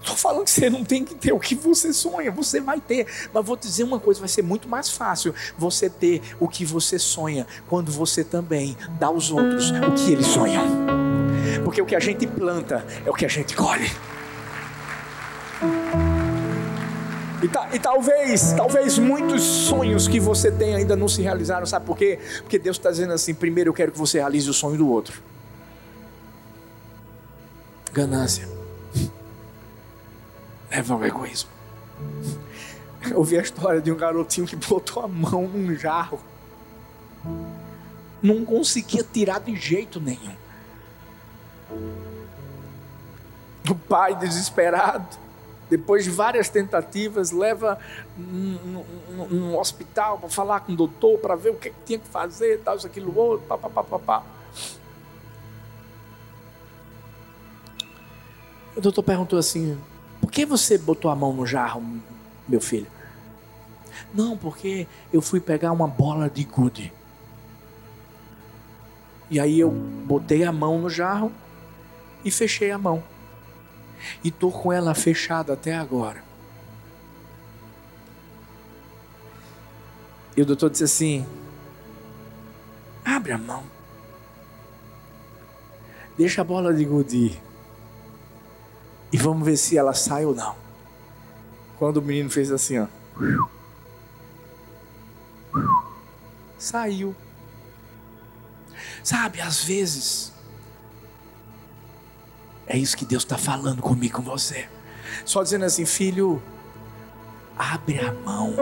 Estou 0.00 0.16
falando 0.16 0.44
que 0.44 0.50
você 0.50 0.70
não 0.70 0.84
tem 0.84 1.04
que 1.04 1.14
ter 1.14 1.32
o 1.32 1.38
que 1.38 1.54
você 1.54 1.92
sonha, 1.92 2.30
você 2.30 2.60
vai 2.60 2.80
ter. 2.80 3.06
Mas 3.32 3.44
vou 3.44 3.56
te 3.56 3.66
dizer 3.66 3.84
uma 3.84 4.00
coisa: 4.00 4.20
vai 4.20 4.28
ser 4.28 4.42
muito 4.42 4.68
mais 4.68 4.88
fácil 4.88 5.34
você 5.56 5.90
ter 5.90 6.22
o 6.40 6.48
que 6.48 6.64
você 6.64 6.98
sonha 6.98 7.46
quando 7.68 7.90
você 7.90 8.24
também 8.24 8.76
dá 8.98 9.08
aos 9.08 9.30
outros 9.30 9.70
o 9.70 9.92
que 9.92 10.12
eles 10.12 10.26
sonham. 10.26 10.97
Porque 11.68 11.82
o 11.82 11.84
que 11.84 11.94
a 11.94 12.00
gente 12.00 12.26
planta 12.26 12.82
é 13.04 13.10
o 13.10 13.12
que 13.12 13.26
a 13.26 13.28
gente 13.28 13.54
colhe. 13.54 13.90
E, 17.42 17.48
ta, 17.48 17.68
e, 17.74 17.78
talvez, 17.78 18.54
talvez 18.54 18.98
muitos 18.98 19.42
sonhos 19.42 20.08
que 20.08 20.18
você 20.18 20.50
tem 20.50 20.74
ainda 20.74 20.96
não 20.96 21.06
se 21.06 21.20
realizaram, 21.20 21.66
sabe 21.66 21.84
por 21.84 21.98
quê? 21.98 22.18
Porque 22.38 22.58
Deus 22.58 22.78
está 22.78 22.90
dizendo 22.90 23.12
assim: 23.12 23.34
primeiro 23.34 23.68
eu 23.68 23.74
quero 23.74 23.92
que 23.92 23.98
você 23.98 24.16
realize 24.16 24.48
o 24.48 24.54
sonho 24.54 24.78
do 24.78 24.88
outro. 24.88 25.20
Ganância 27.92 28.48
leva 30.70 30.94
ao 30.94 31.04
egoísmo. 31.04 31.50
Eu 33.10 33.18
ouvi 33.18 33.36
a 33.36 33.42
história 33.42 33.82
de 33.82 33.92
um 33.92 33.96
garotinho 33.96 34.46
que 34.46 34.56
botou 34.56 35.02
a 35.02 35.06
mão 35.06 35.46
num 35.46 35.76
jarro, 35.76 36.18
não 38.22 38.42
conseguia 38.42 39.04
tirar 39.04 39.40
de 39.40 39.54
jeito 39.54 40.00
nenhum. 40.00 40.47
O 43.68 43.74
pai, 43.74 44.14
desesperado, 44.16 45.18
depois 45.68 46.04
de 46.04 46.10
várias 46.10 46.48
tentativas, 46.48 47.30
leva 47.30 47.78
num, 48.16 49.56
hospital 49.58 50.18
para 50.18 50.28
falar 50.28 50.60
com 50.60 50.72
o 50.72 50.76
doutor, 50.76 51.18
para 51.18 51.36
ver 51.36 51.50
o 51.50 51.54
que, 51.54 51.72
tinha 51.84 51.98
que 51.98 52.08
fazer, 52.08 52.60
tal, 52.60 52.76
isso, 52.76 52.86
aquilo, 52.86 53.16
outro, 53.16 53.46
pá, 53.46 53.58
pá, 53.58 53.68
pá, 53.68 53.84
pá, 53.84 53.98
pá. 53.98 54.22
O 58.74 58.80
doutor 58.80 59.02
perguntou 59.02 59.38
assim: 59.38 59.78
por 60.20 60.30
que 60.30 60.46
você 60.46 60.78
botou 60.78 61.10
a 61.10 61.16
mão 61.16 61.32
no 61.32 61.44
jarro, 61.44 61.82
meu 62.46 62.60
filho? 62.60 62.86
Não, 64.14 64.36
porque 64.36 64.86
eu 65.12 65.20
fui 65.20 65.40
pegar 65.40 65.72
uma 65.72 65.86
bola 65.86 66.30
de 66.30 66.44
gude. 66.44 66.92
E 69.30 69.38
aí 69.38 69.60
eu 69.60 69.70
botei 69.70 70.44
a 70.44 70.52
mão 70.52 70.78
no 70.78 70.88
jarro 70.88 71.30
e 72.24 72.30
fechei 72.30 72.70
a 72.70 72.78
mão. 72.78 73.02
E 74.22 74.28
estou 74.28 74.52
com 74.52 74.72
ela 74.72 74.94
fechada 74.94 75.52
até 75.52 75.74
agora. 75.74 76.22
E 80.36 80.42
o 80.42 80.46
doutor 80.46 80.70
disse 80.70 80.84
assim: 80.84 81.26
abre 83.04 83.32
a 83.32 83.38
mão. 83.38 83.64
Deixa 86.16 86.40
a 86.40 86.44
bola 86.44 86.74
de 86.74 86.84
gude 86.84 87.40
e 89.12 89.16
vamos 89.16 89.44
ver 89.44 89.56
se 89.56 89.76
ela 89.76 89.94
sai 89.94 90.24
ou 90.24 90.34
não. 90.34 90.54
Quando 91.78 91.98
o 91.98 92.02
menino 92.02 92.28
fez 92.28 92.50
assim, 92.50 92.78
ó. 92.78 92.86
Saiu. 96.58 97.14
Sabe, 99.02 99.40
às 99.40 99.62
vezes 99.64 100.32
é 102.68 102.76
isso 102.76 102.96
que 102.96 103.04
Deus 103.06 103.22
está 103.22 103.38
falando 103.38 103.80
comigo, 103.80 104.18
com 104.18 104.22
você. 104.22 104.68
Só 105.24 105.42
dizendo 105.42 105.64
assim, 105.64 105.86
filho, 105.86 106.42
abre 107.56 107.98
a 108.00 108.12
mão, 108.12 108.54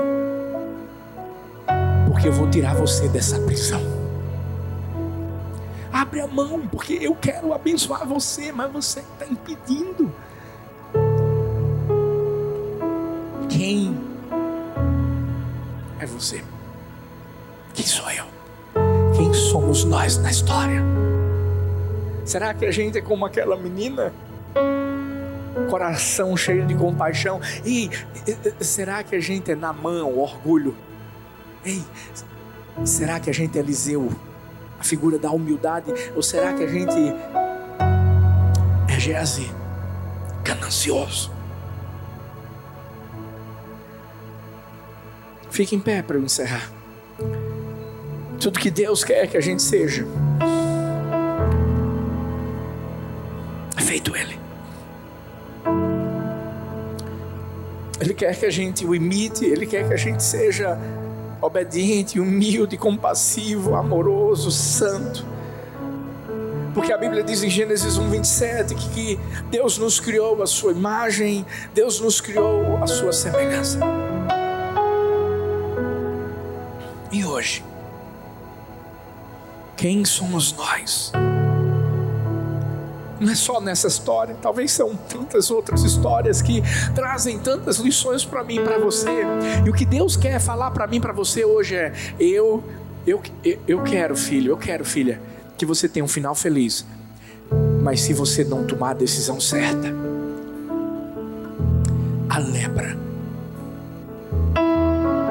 porque 2.07 2.29
eu 2.29 2.33
vou 2.33 2.49
tirar 2.49 2.75
você 2.75 3.09
dessa 3.09 3.39
prisão. 3.41 3.81
Abre 5.93 6.21
a 6.21 6.27
mão, 6.29 6.69
porque 6.69 6.95
eu 7.01 7.15
quero 7.17 7.53
abençoar 7.53 8.07
você, 8.07 8.53
mas 8.53 8.71
você 8.73 9.01
está 9.01 9.27
impedindo. 9.27 10.15
Quem 13.49 13.99
é 15.99 16.07
você? 16.07 16.45
Quem 17.75 17.87
sou 17.87 18.09
eu? 18.11 18.27
Quem 19.17 19.33
somos 19.35 19.85
nós 19.85 20.17
na 20.19 20.31
história? 20.31 20.83
Será 22.27 22.53
que 22.53 22.67
a 22.67 22.73
gente 22.73 22.99
é 22.99 23.01
como 23.01 23.25
aquela 23.25 23.57
menina? 23.57 24.13
Coração 25.71 26.37
cheio 26.37 26.67
de 26.67 26.75
compaixão. 26.75 27.41
E 27.65 27.89
será 28.61 29.05
que 29.05 29.15
a 29.15 29.21
gente 29.21 29.53
é 29.53 29.55
na 29.55 29.73
mão, 29.73 30.19
orgulho? 30.19 30.77
Ei, 31.65 31.85
será 32.85 33.21
que 33.21 33.31
a 33.31 33.33
gente 33.33 33.57
é 33.57 33.61
Eliseu, 33.61 34.11
a 34.79 34.83
figura 34.83 35.21
da 35.21 35.31
humildade? 35.31 35.95
Ou 36.17 36.23
será 36.23 36.53
que 36.53 36.65
a 36.65 36.67
gente 36.67 36.97
é 38.89 38.99
Geazi, 38.99 39.49
ganancioso? 40.43 41.31
Fique 45.49 45.77
em 45.77 45.81
pé 45.81 46.03
para 46.03 46.17
eu 46.17 46.25
encerrar. 46.25 46.73
Tudo 48.41 48.59
que 48.59 48.71
Deus 48.71 49.05
quer 49.05 49.29
que 49.29 49.37
a 49.37 49.41
gente 49.41 49.63
seja 49.63 50.05
Ele. 54.15 54.39
Ele 58.01 58.15
quer 58.15 58.39
que 58.39 58.45
a 58.45 58.51
gente 58.51 58.85
o 58.85 58.95
imite, 58.95 59.45
Ele 59.45 59.67
quer 59.67 59.89
que 59.89 59.95
a 59.95 59.97
gente 59.97 60.23
seja 60.23 60.79
obediente, 61.41 62.21
humilde, 62.21 62.77
compassivo, 62.77 63.75
amoroso, 63.75 64.51
santo. 64.51 65.25
Porque 66.75 66.93
a 66.93 66.99
Bíblia 66.99 67.23
diz 67.23 67.43
em 67.43 67.49
Gênesis 67.49 67.99
1:27 67.99 68.75
que, 68.75 68.89
que 68.91 69.21
Deus 69.51 69.79
nos 69.79 69.99
criou 69.99 70.43
a 70.43 70.47
sua 70.47 70.73
imagem, 70.73 71.47
Deus 71.73 72.01
nos 72.01 72.21
criou 72.21 72.77
a 72.83 72.87
sua 72.87 73.15
semelhança. 73.15 73.81
E 77.11 77.25
hoje, 77.25 77.65
quem 79.75 80.05
somos 80.05 80.53
nós? 80.53 81.13
Não 83.19 83.33
é 83.33 83.35
só 83.35 83.61
nessa 83.61 83.87
história, 83.87 84.37
talvez 84.43 84.73
são 84.73 84.95
tantas 84.95 85.51
outras 85.51 85.83
histórias 85.83 86.43
que 86.43 86.63
trazem 86.95 87.39
tantas 87.39 87.79
lições 87.79 88.25
para 88.25 88.45
mim 88.45 88.63
para 88.63 88.79
você. 88.79 89.23
E 89.65 89.71
o 89.71 89.73
que 89.73 89.87
Deus 89.87 90.17
quer 90.17 90.39
falar 90.39 90.71
para 90.71 90.87
mim 90.87 91.01
para 91.01 91.13
você 91.13 91.45
hoje 91.45 91.75
é: 91.75 91.93
eu, 92.21 92.63
eu, 93.07 93.23
eu 93.67 93.83
quero, 93.83 94.17
filho, 94.17 94.53
eu 94.53 94.57
quero, 94.57 94.85
filha, 94.85 95.21
que 95.57 95.65
você 95.65 95.89
tenha 95.89 96.05
um 96.05 96.09
final 96.09 96.35
feliz. 96.35 96.85
Mas 97.83 98.03
se 98.03 98.13
você 98.13 98.45
não 98.45 98.67
tomar 98.67 98.91
a 98.91 98.95
decisão 98.95 99.41
certa, 99.41 99.95
a 102.29 102.39
lepra 102.39 102.97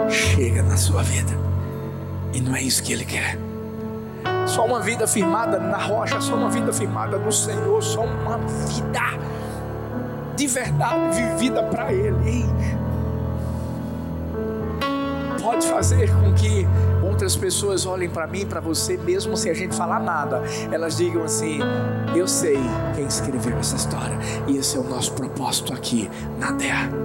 chega 0.10 0.64
na 0.64 0.78
sua 0.78 1.04
vida. 1.04 1.34
E 2.34 2.40
não 2.40 2.56
é 2.56 2.62
isso 2.62 2.82
que 2.82 2.94
Ele 2.94 3.06
quer. 3.06 3.38
Só 4.46 4.66
uma 4.66 4.80
vida 4.80 5.08
firmada 5.08 5.60
na 5.60 5.78
rocha, 5.78 6.22
só 6.22 6.36
uma 6.36 6.50
vida 6.50 6.72
firmada 6.72 7.18
no 7.18 7.32
Senhor, 7.32 7.82
só 7.82 8.04
uma 8.04 8.38
vida 8.38 9.02
de 10.36 10.48
verdade 10.48 11.22
vivida 11.22 11.64
para 11.64 11.91
Ele. 11.91 12.46
pode 15.46 15.68
fazer 15.68 16.12
com 16.16 16.34
que 16.34 16.68
outras 17.08 17.36
pessoas 17.36 17.86
olhem 17.86 18.10
para 18.10 18.26
mim, 18.26 18.48
para 18.48 18.60
você, 18.60 18.98
mesmo 18.98 19.38
sem 19.38 19.52
a 19.52 19.54
gente 19.54 19.76
falar 19.76 20.00
nada. 20.00 20.41
Elas 20.72 20.98
digam 20.98 21.24
assim: 21.24 21.60
Eu 22.16 22.28
sei 22.28 22.58
quem 22.96 23.06
escreveu 23.06 23.58
essa 23.60 23.76
história, 23.76 24.18
e 24.48 24.58
esse 24.58 24.76
é 24.76 24.80
o 24.80 24.84
nosso 24.84 25.14
propósito 25.14 25.72
aqui 25.72 26.10
na 26.39 26.54
terra. 26.54 27.05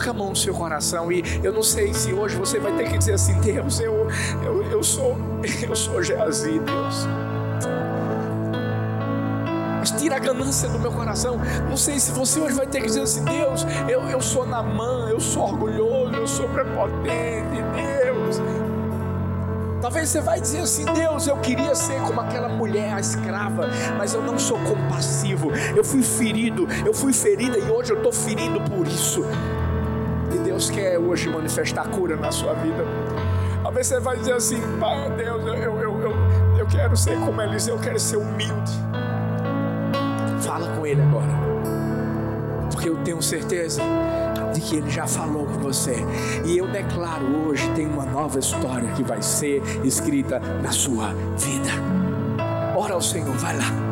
Coloca 0.00 0.10
a 0.10 0.14
mão 0.14 0.30
no 0.30 0.36
seu 0.36 0.54
coração 0.54 1.12
e 1.12 1.22
eu 1.42 1.52
não 1.52 1.62
sei 1.62 1.92
se 1.92 2.10
hoje 2.10 2.34
você 2.34 2.58
vai 2.58 2.72
ter 2.72 2.88
que 2.88 2.96
dizer 2.96 3.12
assim, 3.12 3.38
Deus, 3.40 3.80
eu, 3.80 4.08
eu, 4.42 4.62
eu 4.70 4.82
sou, 4.82 5.14
eu 5.62 5.76
sou 5.76 6.02
Geazi, 6.02 6.58
Deus. 6.58 7.06
Mas 9.78 9.90
tira 9.90 10.16
a 10.16 10.18
ganância 10.18 10.70
do 10.70 10.78
meu 10.78 10.90
coração. 10.90 11.38
Não 11.68 11.76
sei 11.76 12.00
se 12.00 12.12
você 12.12 12.40
hoje 12.40 12.54
vai 12.54 12.66
ter 12.66 12.80
que 12.80 12.86
dizer 12.86 13.02
assim, 13.02 13.22
Deus, 13.24 13.66
eu, 13.86 14.00
eu 14.08 14.22
sou 14.22 14.46
Namã, 14.46 15.10
eu 15.10 15.20
sou 15.20 15.42
orgulhoso, 15.42 16.14
eu 16.14 16.26
sou 16.26 16.48
prepotente, 16.48 17.60
Deus. 17.74 18.40
Talvez 19.82 20.08
você 20.08 20.22
vai 20.22 20.40
dizer 20.40 20.60
assim: 20.60 20.86
Deus, 20.86 21.26
eu 21.26 21.36
queria 21.38 21.74
ser 21.74 22.00
como 22.02 22.20
aquela 22.22 22.48
mulher, 22.48 22.94
a 22.94 23.00
escrava, 23.00 23.68
mas 23.98 24.14
eu 24.14 24.22
não 24.22 24.38
sou 24.38 24.58
compassivo. 24.60 25.50
Eu 25.76 25.84
fui 25.84 26.02
ferido, 26.02 26.66
eu 26.86 26.94
fui 26.94 27.12
ferida 27.12 27.58
e 27.58 27.70
hoje 27.70 27.92
eu 27.92 27.98
estou 27.98 28.12
ferindo 28.12 28.60
por 28.62 28.86
isso. 28.86 29.24
Deus 30.60 30.68
quer 30.68 30.98
hoje 30.98 31.26
manifestar 31.26 31.88
cura 31.88 32.16
na 32.16 32.30
sua 32.30 32.52
vida. 32.52 32.84
Talvez 33.62 33.86
você 33.86 33.98
vai 33.98 34.18
dizer 34.18 34.34
assim: 34.34 34.60
Pai, 34.78 35.10
Deus, 35.16 35.46
eu, 35.46 35.54
eu, 35.54 35.80
eu, 35.80 36.14
eu 36.58 36.66
quero 36.66 36.94
ser 36.94 37.18
como 37.18 37.40
Eliseu, 37.40 37.76
eu 37.76 37.80
quero 37.80 37.98
ser 37.98 38.18
humilde. 38.18 38.72
Fala 40.42 40.68
com 40.76 40.84
Ele 40.84 41.00
agora, 41.00 41.32
porque 42.70 42.90
eu 42.90 42.96
tenho 42.98 43.22
certeza 43.22 43.80
de 44.52 44.60
que 44.60 44.76
Ele 44.76 44.90
já 44.90 45.06
falou 45.06 45.46
com 45.46 45.60
você. 45.60 45.96
E 46.44 46.58
eu 46.58 46.68
declaro 46.68 47.48
hoje 47.48 47.66
tem 47.70 47.86
uma 47.86 48.04
nova 48.04 48.38
história 48.38 48.92
que 48.92 49.02
vai 49.02 49.22
ser 49.22 49.62
escrita 49.82 50.40
na 50.62 50.72
sua 50.72 51.14
vida. 51.38 51.70
Ora 52.76 52.92
ao 52.92 53.00
Senhor, 53.00 53.34
vai 53.36 53.56
lá. 53.56 53.89